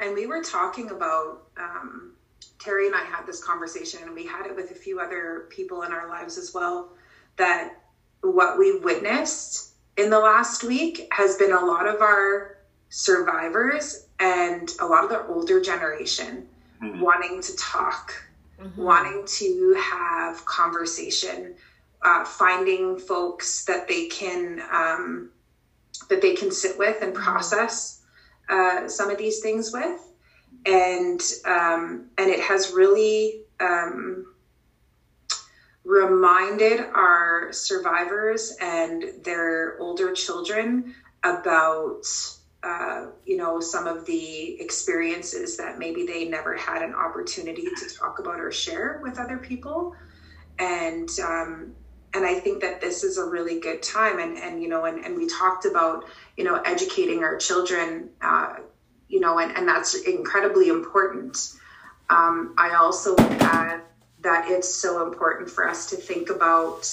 and 0.00 0.14
we 0.14 0.26
were 0.26 0.42
talking 0.42 0.90
about 0.90 1.44
um, 1.56 2.12
Terry 2.58 2.86
and 2.86 2.94
I 2.94 3.04
had 3.04 3.26
this 3.26 3.42
conversation, 3.42 4.00
and 4.02 4.14
we 4.14 4.26
had 4.26 4.46
it 4.46 4.56
with 4.56 4.70
a 4.70 4.74
few 4.74 5.00
other 5.00 5.46
people 5.50 5.82
in 5.82 5.92
our 5.92 6.08
lives 6.08 6.38
as 6.38 6.52
well. 6.54 6.90
That 7.36 7.74
what 8.22 8.58
we 8.58 8.78
witnessed 8.78 9.74
in 9.96 10.10
the 10.10 10.18
last 10.18 10.64
week 10.64 11.06
has 11.10 11.36
been 11.36 11.52
a 11.52 11.64
lot 11.64 11.86
of 11.86 12.00
our 12.00 12.58
survivors 12.88 14.06
and 14.18 14.74
a 14.80 14.86
lot 14.86 15.04
of 15.04 15.10
the 15.10 15.26
older 15.26 15.60
generation 15.60 16.46
mm-hmm. 16.82 17.00
wanting 17.00 17.42
to 17.42 17.56
talk, 17.56 18.14
mm-hmm. 18.60 18.82
wanting 18.82 19.24
to 19.26 19.74
have 19.78 20.44
conversation, 20.46 21.54
uh, 22.02 22.24
finding 22.24 22.98
folks 22.98 23.64
that 23.64 23.88
they 23.88 24.06
can 24.06 24.62
um, 24.72 25.30
that 26.08 26.22
they 26.22 26.34
can 26.34 26.50
sit 26.50 26.78
with 26.78 27.02
and 27.02 27.14
mm-hmm. 27.14 27.24
process 27.24 28.03
uh, 28.48 28.88
some 28.88 29.10
of 29.10 29.18
these 29.18 29.40
things 29.40 29.72
with, 29.72 30.00
and 30.66 31.20
um, 31.44 32.06
and 32.18 32.30
it 32.30 32.40
has 32.40 32.72
really 32.72 33.42
um, 33.60 34.26
reminded 35.84 36.80
our 36.94 37.52
survivors 37.52 38.56
and 38.60 39.04
their 39.22 39.78
older 39.78 40.12
children 40.12 40.94
about 41.22 42.02
uh, 42.62 43.06
you 43.26 43.36
know 43.36 43.60
some 43.60 43.86
of 43.86 44.06
the 44.06 44.60
experiences 44.60 45.56
that 45.56 45.78
maybe 45.78 46.06
they 46.06 46.26
never 46.26 46.56
had 46.56 46.82
an 46.82 46.94
opportunity 46.94 47.68
to 47.76 47.94
talk 47.94 48.18
about 48.18 48.40
or 48.40 48.50
share 48.50 49.00
with 49.02 49.18
other 49.18 49.38
people. 49.38 49.94
And 50.58 51.08
um, 51.22 51.74
and 52.14 52.24
I 52.24 52.34
think 52.34 52.62
that 52.62 52.80
this 52.80 53.02
is 53.02 53.18
a 53.18 53.24
really 53.24 53.58
good 53.58 53.82
time. 53.82 54.20
And, 54.20 54.38
and 54.38 54.62
you 54.62 54.68
know, 54.68 54.84
and, 54.84 55.04
and 55.04 55.16
we 55.16 55.26
talked 55.28 55.64
about, 55.66 56.04
you 56.36 56.44
know, 56.44 56.56
educating 56.64 57.24
our 57.24 57.36
children, 57.36 58.08
uh, 58.22 58.56
you 59.08 59.20
know, 59.20 59.38
and, 59.38 59.56
and 59.56 59.66
that's 59.66 59.94
incredibly 59.94 60.68
important. 60.68 61.54
Um, 62.10 62.54
I 62.56 62.74
also 62.74 63.16
add 63.18 63.82
that 64.22 64.46
it's 64.48 64.72
so 64.72 65.06
important 65.06 65.50
for 65.50 65.68
us 65.68 65.90
to 65.90 65.96
think 65.96 66.30
about 66.30 66.88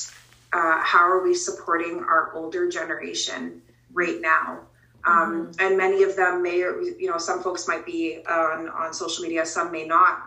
uh, 0.53 0.79
how 0.81 1.07
are 1.07 1.23
we 1.23 1.33
supporting 1.33 1.99
our 1.99 2.33
older 2.33 2.69
generation 2.69 3.61
right 3.93 4.19
now. 4.19 4.59
Um, 5.03 5.47
mm-hmm. 5.47 5.65
And 5.65 5.77
many 5.77 6.03
of 6.03 6.15
them 6.15 6.41
may, 6.41 6.57
you 6.57 7.07
know, 7.09 7.17
some 7.17 7.41
folks 7.41 7.67
might 7.67 7.85
be 7.85 8.23
on, 8.27 8.69
on 8.69 8.93
social 8.93 9.23
media, 9.23 9.45
some 9.45 9.71
may 9.71 9.85
not, 9.85 10.23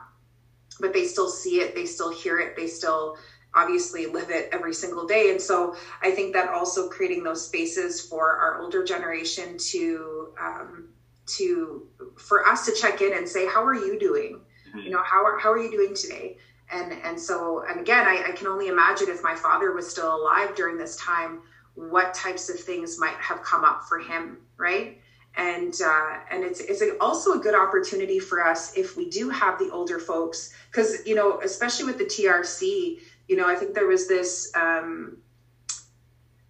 but 0.81 0.93
they 0.93 1.05
still 1.05 1.29
see 1.29 1.61
it, 1.61 1.75
they 1.75 1.87
still 1.87 2.13
hear 2.13 2.39
it, 2.39 2.57
they 2.57 2.67
still 2.67 3.17
obviously 3.55 4.07
live 4.07 4.31
it 4.31 4.49
every 4.53 4.75
single 4.75 5.07
day. 5.07 5.31
And 5.31 5.41
so 5.41 5.77
I 6.03 6.11
think 6.11 6.33
that 6.35 6.49
also 6.49 6.89
creating 6.89 7.23
those 7.23 7.45
spaces 7.47 8.01
for 8.01 8.37
our 8.37 8.61
older 8.61 8.85
generation 8.85 9.57
to 9.71 10.29
um, 10.41 10.89
to 11.27 11.87
for 12.19 12.47
us 12.47 12.67
to 12.67 12.73
check 12.73 13.01
in 13.01 13.13
and 13.15 13.29
say, 13.29 13.47
how 13.47 13.65
are 13.65 13.75
you 13.75 13.99
doing? 13.99 14.41
Mm-hmm. 14.69 14.81
You 14.81 14.91
know, 14.91 15.03
how 15.03 15.25
are 15.25 15.39
how 15.39 15.53
are 15.53 15.59
you 15.59 15.71
doing 15.71 15.95
today? 15.95 16.37
And 16.71 16.93
and 16.93 17.21
so 17.21 17.65
and 17.69 17.81
again, 17.81 18.07
I, 18.07 18.25
I 18.29 18.33
can 18.33 18.47
only 18.47 18.69
imagine 18.69 19.09
if 19.09 19.23
my 19.23 19.35
father 19.35 19.73
was 19.73 19.89
still 19.89 20.15
alive 20.15 20.55
during 20.55 20.79
this 20.79 20.97
time, 20.97 21.41
what 21.75 22.15
types 22.15 22.49
of 22.49 22.59
things 22.59 22.99
might 22.99 23.17
have 23.17 23.43
come 23.43 23.65
up 23.65 23.85
for 23.89 23.99
him, 23.99 24.39
right? 24.57 24.99
and 25.37 25.81
uh, 25.85 26.19
and 26.31 26.45
it's 26.45 26.61
it's 26.61 26.83
also 27.01 27.33
a 27.33 27.39
good 27.39 27.55
opportunity 27.55 28.19
for 28.19 28.47
us 28.47 28.77
if 28.77 28.97
we 28.97 29.09
do 29.09 29.31
have 29.31 29.59
the 29.59 29.71
older 29.71 29.99
folks 29.99 30.55
because 30.71 31.05
you 31.07 31.15
know 31.15 31.41
especially 31.41 31.85
with 31.85 31.99
the 31.99 32.05
TRC 32.05 33.01
you 33.29 33.37
know, 33.37 33.47
I 33.47 33.55
think 33.55 33.75
there 33.75 33.87
was 33.87 34.07
this 34.07 34.53
um, 34.55 35.19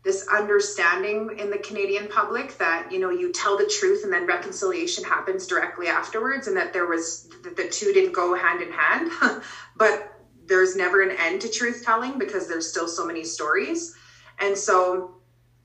this 0.04 0.26
understanding 0.28 1.38
in 1.38 1.50
the 1.50 1.58
Canadian 1.58 2.08
public 2.08 2.58
that 2.58 2.92
you 2.92 3.00
know 3.00 3.10
you 3.10 3.32
tell 3.32 3.56
the 3.56 3.66
truth 3.66 4.04
and 4.04 4.12
then 4.12 4.26
reconciliation 4.26 5.02
happens 5.02 5.46
directly 5.46 5.88
afterwards, 5.88 6.46
and 6.46 6.56
that 6.56 6.72
there 6.72 6.87
was 6.87 7.28
that 7.42 7.56
the 7.56 7.68
two 7.68 7.92
didn't 7.92 8.12
go 8.12 8.34
hand 8.34 8.60
in 8.60 8.70
hand, 8.70 9.10
but 9.76 10.12
there's 10.46 10.76
never 10.76 11.00
an 11.00 11.16
end 11.18 11.40
to 11.40 11.48
truth 11.48 11.82
telling 11.84 12.18
because 12.18 12.46
there's 12.46 12.68
still 12.68 12.87
so 12.87 13.06
many 13.06 13.24
stories, 13.24 13.94
and 14.38 14.56
so 14.56 15.16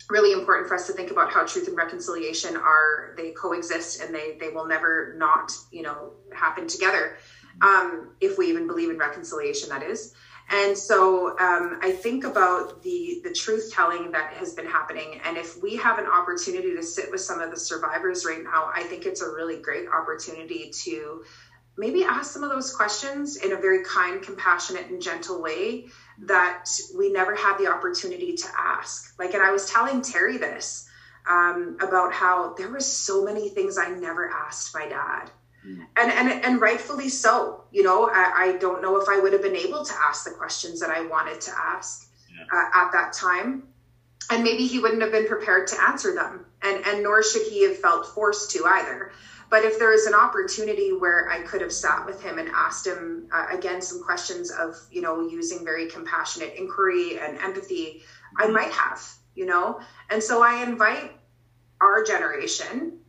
really 0.09 0.31
important 0.31 0.67
for 0.67 0.73
us 0.73 0.87
to 0.87 0.93
think 0.93 1.11
about 1.11 1.31
how 1.31 1.45
truth 1.45 1.67
and 1.67 1.77
reconciliation 1.77 2.55
are 2.55 3.13
they 3.15 3.31
coexist 3.31 4.01
and 4.01 4.15
they 4.15 4.37
they 4.39 4.49
will 4.49 4.65
never 4.65 5.13
not 5.17 5.51
you 5.71 5.81
know 5.81 6.13
happen 6.33 6.67
together. 6.67 7.17
Um, 7.61 8.11
if 8.21 8.37
we 8.37 8.47
even 8.47 8.67
believe 8.67 8.89
in 8.89 8.97
reconciliation 8.97 9.67
that 9.69 9.83
is 9.83 10.13
and 10.49 10.77
so 10.77 11.38
um, 11.39 11.79
I 11.81 11.91
think 11.91 12.23
about 12.23 12.81
the 12.81 13.21
the 13.23 13.31
truth 13.31 13.71
telling 13.73 14.12
that 14.12 14.33
has 14.33 14.53
been 14.53 14.65
happening, 14.65 15.21
and 15.23 15.38
if 15.38 15.62
we 15.62 15.75
have 15.77 15.99
an 15.99 16.07
opportunity 16.07 16.75
to 16.75 16.83
sit 16.83 17.12
with 17.12 17.21
some 17.21 17.39
of 17.39 17.51
the 17.51 17.57
survivors 17.57 18.25
right 18.25 18.43
now, 18.43 18.71
I 18.73 18.83
think 18.83 19.05
it's 19.05 19.21
a 19.21 19.29
really 19.29 19.57
great 19.62 19.88
opportunity 19.88 20.71
to 20.85 21.23
maybe 21.77 22.03
ask 22.03 22.33
some 22.33 22.43
of 22.43 22.49
those 22.49 22.73
questions 22.73 23.38
in 23.38 23.53
a 23.53 23.55
very 23.55 23.83
kind, 23.85 24.21
compassionate, 24.21 24.89
and 24.89 25.01
gentle 25.01 25.41
way 25.41 25.85
that 26.19 26.65
we 26.97 27.12
never 27.12 27.35
had 27.35 27.57
the 27.57 27.67
opportunity 27.67 28.35
to 28.35 28.47
ask. 28.57 29.17
Like, 29.17 29.33
and 29.33 29.43
I 29.43 29.51
was 29.51 29.69
telling 29.69 30.01
Terry 30.01 30.38
this 30.38 30.89
um, 31.27 31.77
about 31.79 32.12
how 32.12 32.55
there 32.57 32.69
was 32.69 32.85
so 32.85 33.23
many 33.23 33.49
things 33.49 33.77
I 33.77 33.89
never 33.89 34.29
asked 34.29 34.73
my 34.73 34.88
dad 34.88 35.29
and 35.65 36.11
and 36.11 36.45
and 36.45 36.61
rightfully 36.61 37.09
so 37.09 37.63
you 37.71 37.83
know 37.83 38.09
I, 38.09 38.33
I, 38.35 38.57
don't 38.59 38.81
know 38.81 38.99
if 39.01 39.09
i 39.09 39.19
would 39.19 39.33
have 39.33 39.41
been 39.41 39.55
able 39.55 39.83
to 39.83 39.93
ask 39.93 40.23
the 40.23 40.31
questions 40.31 40.79
that 40.79 40.89
i 40.89 41.05
wanted 41.05 41.41
to 41.41 41.51
ask 41.51 42.09
yeah. 42.39 42.45
uh, 42.57 42.85
at 42.85 42.91
that 42.91 43.13
time. 43.13 43.63
And 44.31 44.43
maybe 44.43 44.67
he 44.67 44.79
wouldn't 44.79 45.01
have 45.01 45.11
been 45.11 45.27
prepared 45.27 45.67
to 45.67 45.81
answer 45.81 46.13
them. 46.13 46.45
And 46.61 46.85
and 46.85 47.03
nor 47.03 47.23
should 47.23 47.47
he 47.47 47.63
have 47.63 47.77
felt 47.77 48.07
forced 48.07 48.51
to 48.51 48.65
either. 48.65 49.11
But 49.49 49.63
if 49.63 49.79
there 49.79 49.91
is 49.91 50.05
an 50.05 50.13
opportunity 50.13 50.91
where 50.91 51.29
i 51.29 51.41
could 51.41 51.61
have 51.61 51.71
sat 51.71 52.05
with 52.05 52.21
him 52.21 52.37
and 52.37 52.49
asked 52.49 52.85
him 52.85 53.27
uh, 53.33 53.47
again 53.51 53.81
some 53.81 54.03
questions 54.03 54.51
of 54.51 54.75
you 54.91 55.01
know 55.01 55.27
using 55.27 55.63
very 55.63 55.87
compassionate 55.87 56.53
inquiry 56.55 57.19
and 57.19 57.37
empathy 57.39 58.03
i 58.37 58.43
mm-hmm. 58.43 58.53
might 58.53 58.71
have 58.71 59.01
you 59.35 59.45
know. 59.45 59.79
And 60.09 60.21
so 60.21 60.43
i 60.43 60.61
invite 60.63 61.13
our 61.81 62.03
generation 62.03 62.99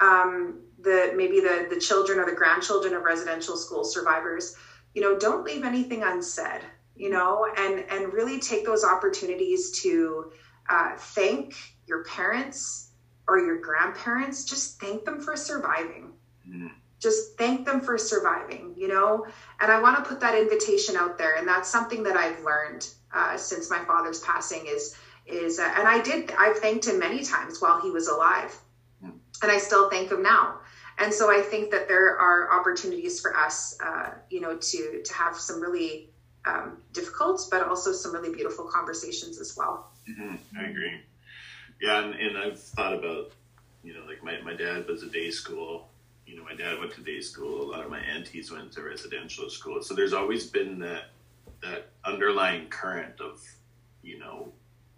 um, 0.00 0.60
the 0.86 1.12
maybe 1.14 1.40
the 1.40 1.66
the 1.68 1.80
children 1.88 2.18
or 2.18 2.24
the 2.24 2.38
grandchildren 2.42 2.94
of 2.94 3.02
residential 3.02 3.56
school 3.56 3.84
survivors 3.84 4.56
you 4.94 5.02
know 5.02 5.18
don't 5.18 5.44
leave 5.44 5.64
anything 5.64 6.02
unsaid 6.02 6.62
you 6.96 7.10
know? 7.10 7.46
And 7.56 7.84
and 7.90 8.12
really 8.12 8.40
take 8.40 8.64
those 8.64 8.84
opportunities 8.84 9.70
to 9.82 10.32
uh, 10.68 10.96
thank 10.96 11.54
your 11.86 12.04
parents 12.04 12.90
or 13.28 13.38
your 13.38 13.60
grandparents. 13.60 14.44
Just 14.44 14.80
thank 14.80 15.04
them 15.04 15.20
for 15.20 15.36
surviving. 15.36 16.12
Mm. 16.48 16.70
just 17.00 17.36
thank 17.36 17.66
them 17.66 17.80
for 17.80 17.98
surviving 17.98 18.72
you 18.76 18.86
know? 18.86 19.26
And 19.60 19.72
i 19.72 19.80
want 19.80 19.96
to 19.96 20.08
put 20.08 20.20
that 20.20 20.38
invitation 20.38 20.96
out 20.96 21.18
there 21.18 21.34
and 21.34 21.48
that's 21.48 21.68
something 21.68 22.04
that 22.04 22.16
i've 22.16 22.40
learned 22.44 22.88
uh, 23.12 23.36
since 23.36 23.68
my 23.68 23.84
father's 23.84 24.20
passing 24.20 24.64
is 24.68 24.94
is 25.26 25.58
uh, 25.58 25.68
and 25.76 25.88
i 25.88 26.00
did 26.00 26.30
i've 26.38 26.58
thanked 26.58 26.86
him 26.86 27.00
many 27.00 27.24
times 27.24 27.60
while 27.60 27.80
he 27.80 27.90
was 27.90 28.06
alive. 28.06 28.56
Mm. 29.04 29.18
and 29.42 29.50
i 29.50 29.58
still 29.58 29.90
thank 29.90 30.12
him 30.12 30.22
now 30.22 30.60
and 30.98 31.12
so 31.12 31.30
I 31.30 31.42
think 31.42 31.70
that 31.70 31.88
there 31.88 32.18
are 32.18 32.58
opportunities 32.58 33.20
for 33.20 33.36
us, 33.36 33.76
uh, 33.84 34.10
you 34.30 34.40
know, 34.40 34.56
to 34.56 35.02
to 35.04 35.14
have 35.14 35.36
some 35.36 35.60
really 35.60 36.10
um, 36.46 36.78
difficult, 36.92 37.46
but 37.50 37.66
also 37.66 37.92
some 37.92 38.12
really 38.12 38.32
beautiful 38.32 38.64
conversations 38.64 39.40
as 39.40 39.56
well. 39.56 39.90
Mm-hmm. 40.08 40.36
I 40.58 40.64
agree. 40.64 41.00
Yeah, 41.80 42.02
and, 42.02 42.14
and 42.14 42.38
I've 42.38 42.58
thought 42.58 42.94
about, 42.94 43.32
you 43.84 43.92
know, 43.92 44.04
like 44.06 44.22
my, 44.22 44.40
my 44.40 44.54
dad 44.54 44.86
was 44.86 45.02
a 45.02 45.10
day 45.10 45.30
school. 45.30 45.88
You 46.26 46.36
know, 46.36 46.44
my 46.44 46.54
dad 46.54 46.78
went 46.78 46.92
to 46.94 47.02
day 47.02 47.20
school. 47.20 47.62
A 47.62 47.68
lot 47.70 47.84
of 47.84 47.90
my 47.90 48.00
aunties 48.00 48.50
went 48.50 48.72
to 48.72 48.82
residential 48.82 49.50
school. 49.50 49.82
So 49.82 49.94
there's 49.94 50.12
always 50.12 50.46
been 50.46 50.78
that 50.80 51.10
that 51.62 51.88
underlying 52.04 52.68
current 52.68 53.20
of 53.20 53.42
you 54.02 54.18
know 54.18 54.52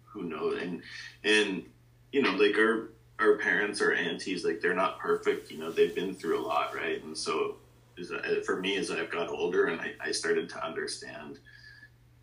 who 0.05 0.23
knows 0.23 0.61
and 0.61 0.81
and 1.23 1.63
you 2.11 2.21
know 2.21 2.31
like 2.31 2.57
our 2.57 2.89
our 3.19 3.37
parents 3.37 3.81
or 3.81 3.93
aunties 3.93 4.45
like 4.45 4.61
they're 4.61 4.73
not 4.73 4.99
perfect 4.99 5.51
you 5.51 5.57
know 5.57 5.71
they've 5.71 5.95
been 5.95 6.13
through 6.13 6.39
a 6.39 6.45
lot 6.45 6.73
right 6.75 7.03
and 7.03 7.17
so 7.17 7.57
for 8.45 8.59
me 8.59 8.77
as 8.77 8.89
i've 8.91 9.11
got 9.11 9.29
older 9.29 9.67
and 9.67 9.81
i, 9.81 9.93
I 9.99 10.11
started 10.11 10.49
to 10.49 10.65
understand 10.65 11.39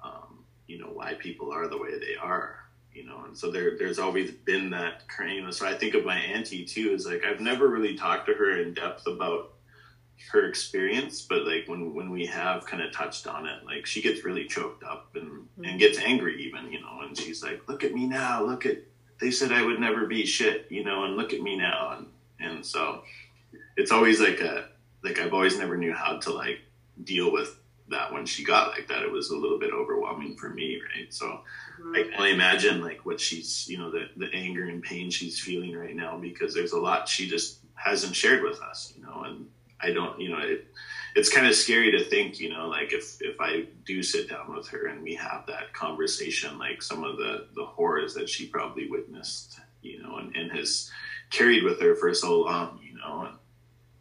um, 0.03 0.45
you 0.67 0.79
know 0.79 0.87
why 0.87 1.15
people 1.15 1.53
are 1.53 1.69
the 1.69 1.79
way 1.79 1.99
they 1.99 2.17
are 2.21 2.67
you 2.95 3.05
know 3.05 3.25
and 3.27 3.37
so 3.37 3.51
there 3.51 3.77
there's 3.77 3.99
always 3.99 4.31
been 4.31 4.71
that 4.71 5.03
know 5.19 5.51
so 5.51 5.67
i 5.67 5.75
think 5.75 5.95
of 5.95 6.05
my 6.05 6.17
auntie 6.17 6.65
too 6.65 6.93
is 6.93 7.07
like 7.07 7.23
i've 7.25 7.41
never 7.41 7.69
really 7.69 7.95
talked 7.95 8.27
to 8.27 8.35
her 8.35 8.61
in 8.61 8.73
depth 8.73 9.07
about 9.07 9.53
her 10.33 10.49
experience 10.49 11.21
but 11.21 11.47
like 11.47 11.65
when 11.67 11.95
when 11.95 12.11
we 12.11 12.25
have 12.25 12.65
kind 12.65 12.83
of 12.83 12.91
touched 12.91 13.27
on 13.27 13.47
it 13.47 13.65
like 13.67 13.85
she 13.85 14.01
gets 14.01 14.25
really 14.25 14.47
choked 14.47 14.83
up 14.83 15.15
and 15.15 15.31
mm-hmm. 15.31 15.65
and 15.65 15.79
gets 15.79 15.99
angry 15.99 16.43
even 16.43 16.73
you 16.73 16.81
know 16.81 17.01
and 17.03 17.17
she's 17.19 17.43
like 17.43 17.61
look 17.69 17.85
at 17.85 17.93
me 17.93 18.07
now 18.07 18.43
look 18.43 18.65
at 18.65 18.79
they 19.21 19.31
said 19.31 19.53
i 19.53 19.63
would 19.63 19.81
never 19.81 20.07
be 20.07 20.27
shit 20.27 20.67
you 20.71 20.85
know 20.85 21.05
and 21.05 21.17
look 21.17 21.33
at 21.33 21.41
me 21.41 21.57
now. 21.57 21.97
And 21.97 22.07
and 22.39 22.67
so 22.67 23.03
it's 23.77 23.93
always 23.93 24.21
like 24.21 24.41
a 24.41 24.69
like 25.03 25.19
i've 25.19 25.35
always 25.35 25.59
never 25.59 25.77
knew 25.77 25.93
how 25.93 26.19
to 26.19 26.33
like 26.33 26.61
deal 27.05 27.33
with 27.33 27.59
that 27.89 28.13
when 28.13 28.27
she 28.27 28.43
got 28.43 28.71
like 28.71 28.89
that. 28.89 29.03
It 29.03 29.13
was 29.13 29.31
a 29.31 29.37
little 29.37 29.61
bit 29.61 29.73
overwhelming 29.73 30.37
for 30.37 30.49
me 30.49 30.81
right? 30.97 31.13
So 31.13 31.27
mm-hmm. 31.27 31.95
i 31.95 32.03
can 32.03 32.15
only 32.15 32.33
imagine 32.33 32.81
like 32.81 33.07
what 33.07 33.21
she's 33.21 33.69
you 33.69 33.79
know 33.79 33.91
the, 33.91 34.09
the 34.17 34.29
anger 34.33 34.65
and 34.69 34.83
pain 34.83 35.11
she's 35.11 35.39
feeling 35.39 35.77
right 35.77 35.95
now 35.95 36.19
because 36.19 36.55
there's 36.55 36.73
a 36.73 36.81
lot 36.81 37.09
she 37.09 37.29
just 37.29 37.59
hasn't 37.75 38.17
shared 38.17 38.43
with 38.43 38.61
us 38.61 38.93
you 38.97 39.05
know 39.05 39.23
and 39.25 39.47
I 39.81 39.93
don't, 39.93 40.21
you 40.21 40.31
know, 40.31 40.39
it, 40.39 40.67
it's 41.17 41.31
kind 41.31 41.47
of 41.47 41.55
scary 41.55 41.91
to 41.91 42.05
think, 42.05 42.39
you 42.39 42.51
know, 42.51 42.69
like 42.69 42.93
if, 42.93 43.17
if 43.23 43.41
I 43.41 43.65
do 43.87 44.03
sit 44.03 44.29
down 44.29 44.55
with 44.55 44.69
her 44.69 44.89
and 44.89 45.03
we 45.03 45.15
have 45.15 45.47
that 45.47 45.73
conversation, 45.73 46.59
like 46.59 46.83
some 46.83 47.05
of 47.05 47.17
the, 47.17 47.47
the 47.55 47.65
horrors 47.65 48.13
that 48.15 48.29
she 48.29 48.47
probably 48.47 48.87
witnessed, 48.91 49.59
you 49.81 50.03
know, 50.03 50.19
and, 50.19 50.37
and 50.37 50.53
has 50.53 50.91
carried 51.31 51.65
with 51.65 51.81
her 51.81 51.95
for 51.95 52.13
so 52.13 52.41
long, 52.41 52.79
you 52.87 52.99
know, 52.99 53.23
and 53.23 53.37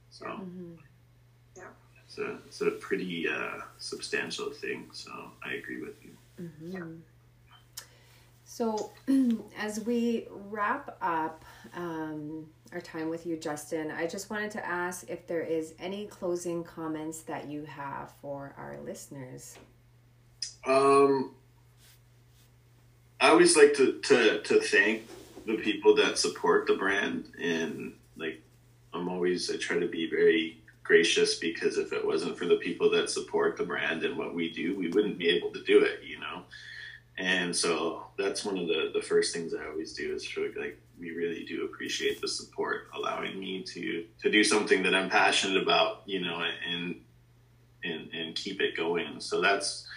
so 0.10 0.26
mm-hmm. 0.26 0.74
yeah, 1.56 1.64
it's 2.06 2.18
a, 2.18 2.38
it's 2.48 2.60
a 2.60 2.72
pretty 2.72 3.30
uh, 3.30 3.62
substantial 3.78 4.52
thing. 4.52 4.90
So 4.92 5.12
I 5.42 5.54
agree 5.54 5.82
with 5.82 5.96
you. 6.04 6.12
Mm-hmm. 6.42 6.72
Yeah. 6.72 7.86
So 8.44 8.92
as 9.58 9.80
we 9.86 10.28
wrap 10.50 10.98
up, 11.02 11.46
um, 11.78 12.48
our 12.76 12.82
time 12.82 13.08
with 13.08 13.26
you, 13.26 13.38
Justin. 13.38 13.90
I 13.90 14.06
just 14.06 14.30
wanted 14.30 14.52
to 14.52 14.66
ask 14.66 15.10
if 15.10 15.26
there 15.28 15.42
is 15.42 15.74
any 15.80 16.08
closing 16.08 16.62
comments 16.62 17.22
that 17.22 17.48
you 17.48 17.64
have 17.64 18.12
for 18.22 18.54
our 18.58 18.78
listeners. 18.84 19.58
Um, 20.66 21.32
I 23.22 23.30
always 23.30 23.56
like 23.56 23.74
to, 23.76 23.94
to, 24.02 24.42
to 24.42 24.60
thank 24.60 25.08
the 25.46 25.56
people 25.56 25.96
that 25.96 26.18
support 26.18 26.68
the 26.68 26.74
brand 26.74 27.32
and 27.42 27.94
like 28.18 28.42
I'm 28.94 29.08
always 29.08 29.50
I 29.50 29.58
try 29.58 29.80
to 29.80 29.88
be 29.88 30.10
very 30.10 30.60
gracious 30.84 31.36
because 31.36 31.78
if 31.78 31.94
it 31.94 32.06
wasn't 32.06 32.38
for 32.38 32.46
the 32.46 32.58
people 32.58 32.90
that 32.92 33.10
support 33.10 33.56
the 33.56 33.64
brand 33.64 34.04
and 34.04 34.18
what 34.18 34.34
we 34.36 34.52
do, 34.52 34.76
we 34.76 34.90
wouldn't 34.90 35.18
be 35.18 35.30
able 35.30 35.52
to 35.52 35.64
do 35.64 35.84
it, 35.84 36.04
you. 36.04 36.15
And 37.18 37.56
so 37.56 38.08
that's 38.18 38.44
one 38.44 38.58
of 38.58 38.68
the 38.68 38.92
the 38.94 39.02
first 39.02 39.34
things 39.34 39.54
I 39.54 39.68
always 39.68 39.94
do 39.94 40.14
is 40.14 40.26
for 40.26 40.48
like 40.58 40.78
we 41.00 41.12
really 41.12 41.46
do 41.46 41.66
appreciate 41.66 42.22
the 42.22 42.28
support, 42.28 42.88
allowing 42.94 43.40
me 43.40 43.64
to 43.64 44.06
to 44.22 44.32
do 44.32 44.44
something 44.44 44.84
that 44.84 44.94
I'm 44.94 45.10
passionate 45.10 45.62
about, 45.62 46.02
you 46.06 46.22
know, 46.22 46.44
and 46.70 46.96
and 47.84 48.10
and 48.14 48.36
keep 48.36 48.60
it 48.62 48.76
going. 48.76 49.20
So 49.20 49.42
that's 49.42 49.88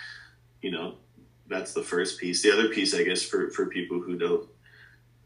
you 0.63 0.71
know 0.71 0.95
that's 1.49 1.73
the 1.73 1.83
first 1.83 2.21
piece. 2.21 2.43
The 2.43 2.53
other 2.53 2.69
piece, 2.69 2.95
I 2.95 3.03
guess, 3.03 3.23
for 3.23 3.51
for 3.51 3.67
people 3.67 4.01
who 4.01 4.17
don't, 4.17 4.49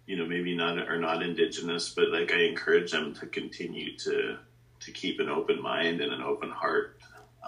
you 0.06 0.16
know, 0.16 0.24
maybe 0.24 0.56
not 0.56 0.78
are 0.78 0.98
not 0.98 1.22
indigenous, 1.22 1.90
but 1.90 2.10
like 2.10 2.32
I 2.32 2.44
encourage 2.44 2.92
them 2.92 3.12
to 3.14 3.26
continue 3.26 3.96
to 3.98 4.38
to 4.80 4.92
keep 4.92 5.20
an 5.20 5.28
open 5.28 5.60
mind 5.60 6.00
and 6.00 6.12
an 6.12 6.22
open 6.22 6.50
heart, 6.50 6.98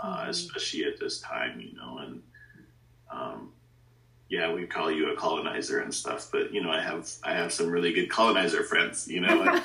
uh, 0.01 0.19
mm-hmm. 0.19 0.31
especially 0.31 0.85
at 0.85 1.01
this 1.01 1.21
time, 1.21 1.61
you 1.61 1.75
know, 1.75 1.99
and 1.99 2.23
um, 3.11 3.53
yeah, 4.35 4.53
we 4.53 4.67
call 4.67 4.91
you 4.91 5.13
a 5.13 5.17
colonizer 5.17 5.79
and 5.79 5.95
stuff, 5.95 6.29
but 6.33 6.53
you 6.53 6.61
know, 6.61 6.71
I 6.71 6.81
have 6.81 7.09
I 7.23 7.35
have 7.35 7.53
some 7.53 7.71
really 7.71 7.93
good 7.93 8.11
colonizer 8.11 8.65
friends. 8.65 9.07
You 9.07 9.21
know, 9.21 9.61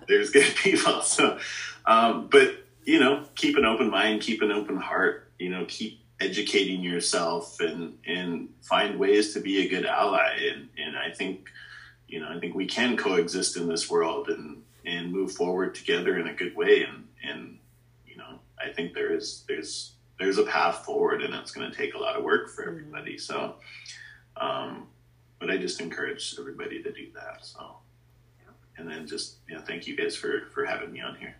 there's 0.08 0.30
good 0.30 0.54
people. 0.54 1.02
So, 1.02 1.38
um, 1.86 2.28
but 2.30 2.54
you 2.84 3.00
know, 3.00 3.24
keep 3.34 3.56
an 3.56 3.64
open 3.64 3.90
mind, 3.90 4.20
keep 4.20 4.42
an 4.42 4.52
open 4.52 4.76
heart. 4.76 5.32
You 5.40 5.50
know, 5.50 5.64
keep 5.66 6.00
educating 6.20 6.82
yourself 6.82 7.58
and 7.58 7.98
and 8.06 8.50
find 8.62 8.96
ways 8.96 9.34
to 9.34 9.40
be 9.40 9.66
a 9.66 9.68
good 9.68 9.86
ally. 9.86 10.38
And 10.52 10.68
and 10.78 10.96
I 10.96 11.10
think, 11.10 11.48
you 12.06 12.20
know, 12.20 12.28
I 12.28 12.38
think 12.38 12.54
we 12.54 12.66
can 12.66 12.96
coexist 12.96 13.56
in 13.56 13.68
this 13.68 13.90
world 13.90 14.28
and 14.28 14.62
and 14.86 15.10
move 15.10 15.32
forward 15.32 15.74
together 15.74 16.16
in 16.16 16.28
a 16.28 16.34
good 16.34 16.54
way. 16.54 16.84
And 16.84 17.08
and 17.28 17.58
you 18.06 18.16
know, 18.16 18.38
I 18.64 18.72
think 18.72 18.94
there 18.94 19.12
is 19.12 19.42
there's 19.48 19.94
there's 20.20 20.38
a 20.38 20.44
path 20.44 20.84
forward 20.84 21.22
and 21.22 21.34
it's 21.34 21.50
going 21.50 21.68
to 21.68 21.76
take 21.76 21.94
a 21.94 21.98
lot 21.98 22.14
of 22.14 22.22
work 22.22 22.50
for 22.50 22.62
mm-hmm. 22.62 22.78
everybody. 22.78 23.18
So, 23.18 23.56
um, 24.36 24.86
but 25.40 25.50
I 25.50 25.56
just 25.56 25.80
encourage 25.80 26.36
everybody 26.38 26.82
to 26.82 26.92
do 26.92 27.08
that. 27.14 27.44
So, 27.44 27.76
and 28.76 28.88
then 28.88 29.06
just, 29.06 29.36
you 29.48 29.56
know, 29.56 29.62
thank 29.62 29.86
you 29.86 29.96
guys 29.96 30.14
for, 30.14 30.42
for 30.52 30.64
having 30.64 30.92
me 30.92 31.00
on 31.00 31.16
here. 31.16 31.34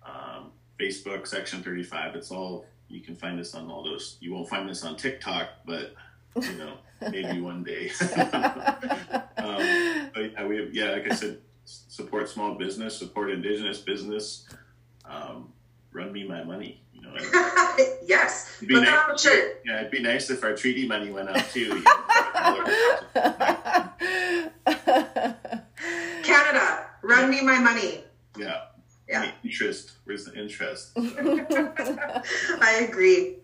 um, 0.04 0.50
Facebook 0.78 1.28
Section 1.28 1.62
Thirty 1.62 1.85
Five. 1.85 2.16
It's 2.16 2.32
all 2.32 2.66
you 2.88 3.00
can 3.00 3.14
find 3.14 3.38
us 3.38 3.54
on 3.54 3.70
all 3.70 3.85
those. 3.85 4.16
You 4.20 4.35
won't 4.35 4.48
find 4.48 4.68
us 4.68 4.85
on 4.85 4.96
TikTok, 4.96 5.48
but 5.64 5.94
you 6.42 6.54
know, 6.54 6.72
maybe 7.09 7.40
one 7.40 7.62
day. 7.62 7.92
um, 9.37 9.75
yeah, 10.20 10.46
we 10.46 10.59
have, 10.59 10.74
yeah, 10.74 10.90
like 10.90 11.11
I 11.11 11.14
said, 11.14 11.38
support 11.64 12.29
small 12.29 12.55
business, 12.55 12.96
support 12.96 13.31
indigenous 13.31 13.79
business, 13.79 14.46
um, 15.05 15.52
run 15.92 16.12
me 16.12 16.24
my 16.26 16.44
money. 16.44 16.83
You 16.92 17.02
know, 17.02 17.14
yes. 18.07 18.57
It'd 18.59 18.68
be 18.68 18.81
nice, 18.81 19.26
Yeah, 19.64 19.81
it'd 19.81 19.90
be 19.90 20.00
nice 20.00 20.31
if 20.31 20.42
our 20.44 20.55
treaty 20.55 20.87
money 20.87 21.11
went 21.11 21.29
out 21.29 21.48
too. 21.50 21.83
Canada, 26.22 26.87
run 27.02 27.31
me 27.31 27.42
my 27.42 27.59
money. 27.59 28.05
Yeah. 28.38 28.62
Yeah. 29.09 29.31
Interest. 29.44 29.92
We're 30.05 30.16
West. 30.16 30.92
I 30.96 32.87
agree. 32.88 33.37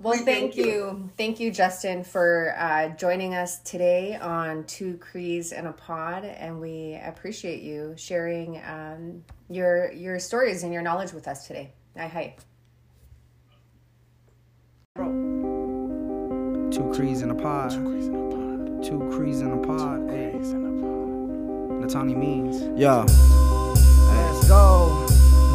Well, 0.00 0.12
we 0.12 0.18
thank, 0.18 0.54
thank 0.54 0.56
you. 0.56 0.64
you. 0.64 1.10
Thank 1.16 1.40
you, 1.40 1.50
Justin, 1.50 2.04
for 2.04 2.54
uh, 2.56 2.90
joining 2.90 3.34
us 3.34 3.58
today 3.60 4.14
on 4.14 4.62
Two 4.64 4.96
Crees 4.98 5.50
in 5.50 5.66
a 5.66 5.72
Pod. 5.72 6.24
And 6.24 6.60
we 6.60 7.00
appreciate 7.02 7.62
you 7.62 7.94
sharing 7.96 8.62
um, 8.64 9.24
your 9.48 9.90
your 9.92 10.20
stories 10.20 10.62
and 10.62 10.72
your 10.72 10.82
knowledge 10.82 11.12
with 11.12 11.26
us 11.26 11.48
today. 11.48 11.72
I 11.96 12.06
hype. 12.06 12.40
Two 14.94 16.92
Crees 16.94 17.22
in 17.22 17.30
a 17.30 17.34
Pod. 17.34 17.72
Two 17.72 17.82
Crees 17.84 18.06
in 18.06 18.14
a 18.14 18.28
Pod. 18.30 18.84
Two 18.84 19.10
Crees 19.10 19.40
in 19.40 19.52
a 19.52 19.58
Pod. 19.58 20.10
Hey. 20.10 20.32
Natani 21.82 22.16
means. 22.16 22.62
Yeah. 22.78 23.02
Let's 23.02 24.46
go. 24.46 25.06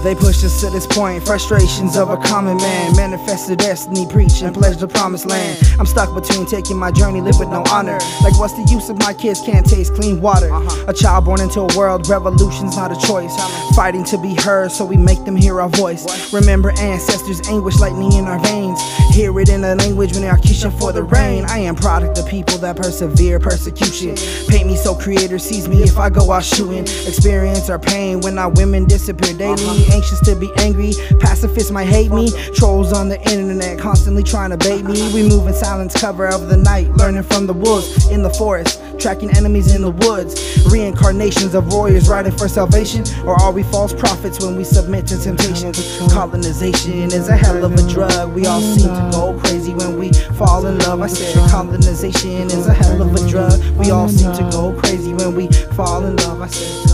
They 0.04 0.16
pushed 0.16 0.44
us 0.44 0.60
to 0.60 0.70
this 0.70 0.86
point, 0.86 1.26
frustrations 1.26 1.96
of 1.96 2.10
a 2.10 2.18
common 2.18 2.58
man. 2.58 2.94
Manifested 2.98 3.60
destiny, 3.60 4.06
preach 4.06 4.42
and 4.42 4.54
pledge 4.54 4.78
the 4.78 4.88
promised 4.88 5.26
land. 5.26 5.58
I'm 5.80 5.86
stuck 5.86 6.14
between 6.14 6.46
taking 6.46 6.78
my 6.78 6.92
journey, 6.92 7.22
live 7.22 7.40
with 7.40 7.48
no 7.48 7.64
honor. 7.72 7.98
Like, 8.22 8.38
what's 8.38 8.54
the 8.54 8.68
use 8.70 8.90
of 8.90 8.98
my 9.00 9.14
kids 9.14 9.40
can't 9.40 9.66
taste 9.66 9.94
clean 9.96 10.20
water? 10.20 10.52
Uh-huh. 10.52 10.86
A 10.90 10.94
child 10.94 11.24
born 11.24 11.40
into 11.40 11.62
a 11.62 11.78
world, 11.78 12.10
revolution's 12.10 12.76
not 12.76 12.92
a 12.92 13.08
choice. 13.08 13.34
Fighting 13.76 14.04
to 14.06 14.18
be 14.18 14.36
heard, 14.36 14.74
so 14.74 14.84
we 14.84 14.98
make 14.98 15.24
them 15.24 15.38
hear 15.38 15.62
our 15.62 15.70
voice. 15.70 16.34
Remember 16.34 16.72
ancestors' 16.80 17.40
anguish, 17.48 17.80
lightning 17.80 18.12
in 18.12 18.26
our 18.26 18.40
veins. 18.40 18.82
Hear 19.16 19.40
it 19.40 19.48
in 19.48 19.62
the 19.62 19.76
language 19.76 20.12
when 20.12 20.24
they 20.24 20.30
are 20.30 20.38
kissing 20.38 20.72
for 20.72 20.92
the 20.92 21.04
rain. 21.04 21.46
I 21.46 21.60
am 21.60 21.76
product 21.76 22.18
of 22.18 22.28
people 22.28 22.58
that 22.58 22.76
persevere 22.76 23.40
persecution. 23.40 24.18
Paint 24.50 24.68
me 24.68 24.76
so 24.76 24.96
creator 24.96 25.40
sees 25.40 25.70
me 25.70 25.82
if 25.82 25.98
I 25.98 26.10
go 26.10 26.30
out 26.32 26.44
shooting. 26.44 26.84
Experience 26.84 27.70
our 27.70 27.80
pain 27.80 28.20
when 28.20 28.38
our 28.38 28.50
women 28.50 28.86
disappear 28.86 29.34
daily 29.38 29.93
anxious 29.94 30.20
to 30.22 30.36
be 30.36 30.52
angry. 30.58 30.94
Pacifists 31.20 31.72
might 31.72 31.88
hate 31.88 32.12
me. 32.12 32.32
Trolls 32.56 32.92
on 32.92 33.10
the 33.10 33.20
internet 33.32 33.80
constantly 33.80 34.24
trying 34.24 34.50
to 34.50 34.58
bait 34.58 34.84
me. 34.84 35.14
We 35.14 35.28
move 35.28 35.48
in 35.48 35.54
silence, 35.54 35.94
cover 36.00 36.28
of 36.28 36.50
the 36.50 36.58
night, 36.58 36.90
learning 36.94 37.24
from 37.24 37.46
the 37.48 37.54
wolves 37.54 38.10
in 38.10 38.24
the 38.24 38.30
forest, 38.32 38.82
tracking 39.00 39.30
enemies 39.38 39.76
in 39.76 39.82
the 39.82 39.92
woods. 39.92 40.34
Reincarnations 40.72 41.54
of 41.54 41.72
warriors 41.72 42.10
riding 42.10 42.32
for 42.32 42.48
salvation, 42.48 43.04
or 43.26 43.40
are 43.40 43.52
we 43.52 43.64
false 43.64 43.94
prophets 43.94 44.44
when 44.44 44.56
we 44.56 44.64
submit 44.64 45.06
to 45.08 45.18
temptation? 45.18 45.72
Colonization 46.10 47.12
is 47.14 47.30
a 47.30 47.38
hell 47.38 47.64
of 47.64 47.74
a 47.74 47.90
drug. 47.90 48.34
We 48.34 48.46
all 48.48 48.62
seem 48.62 48.90
to 48.90 49.10
go 49.12 49.40
crazy 49.40 49.74
when 49.74 50.00
we 50.00 50.12
fall 50.38 50.66
in 50.66 50.78
love. 50.80 51.02
I 51.02 51.08
said 51.08 51.36
colonization 51.50 52.48
is 52.50 52.68
a 52.68 52.74
hell 52.74 53.02
of 53.02 53.14
a 53.14 53.30
drug. 53.30 53.60
We 53.78 53.92
all 53.92 54.10
seem 54.10 54.34
to 54.34 54.50
go 54.52 54.74
crazy 54.74 55.14
when 55.14 55.36
we 55.36 55.48
fall 55.76 56.04
in 56.06 56.16
love. 56.18 56.42
I 56.42 56.48
said. 56.48 56.93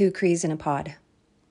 Two 0.00 0.10
Crees 0.10 0.44
in 0.44 0.50
a 0.50 0.56
pod. 0.56 0.94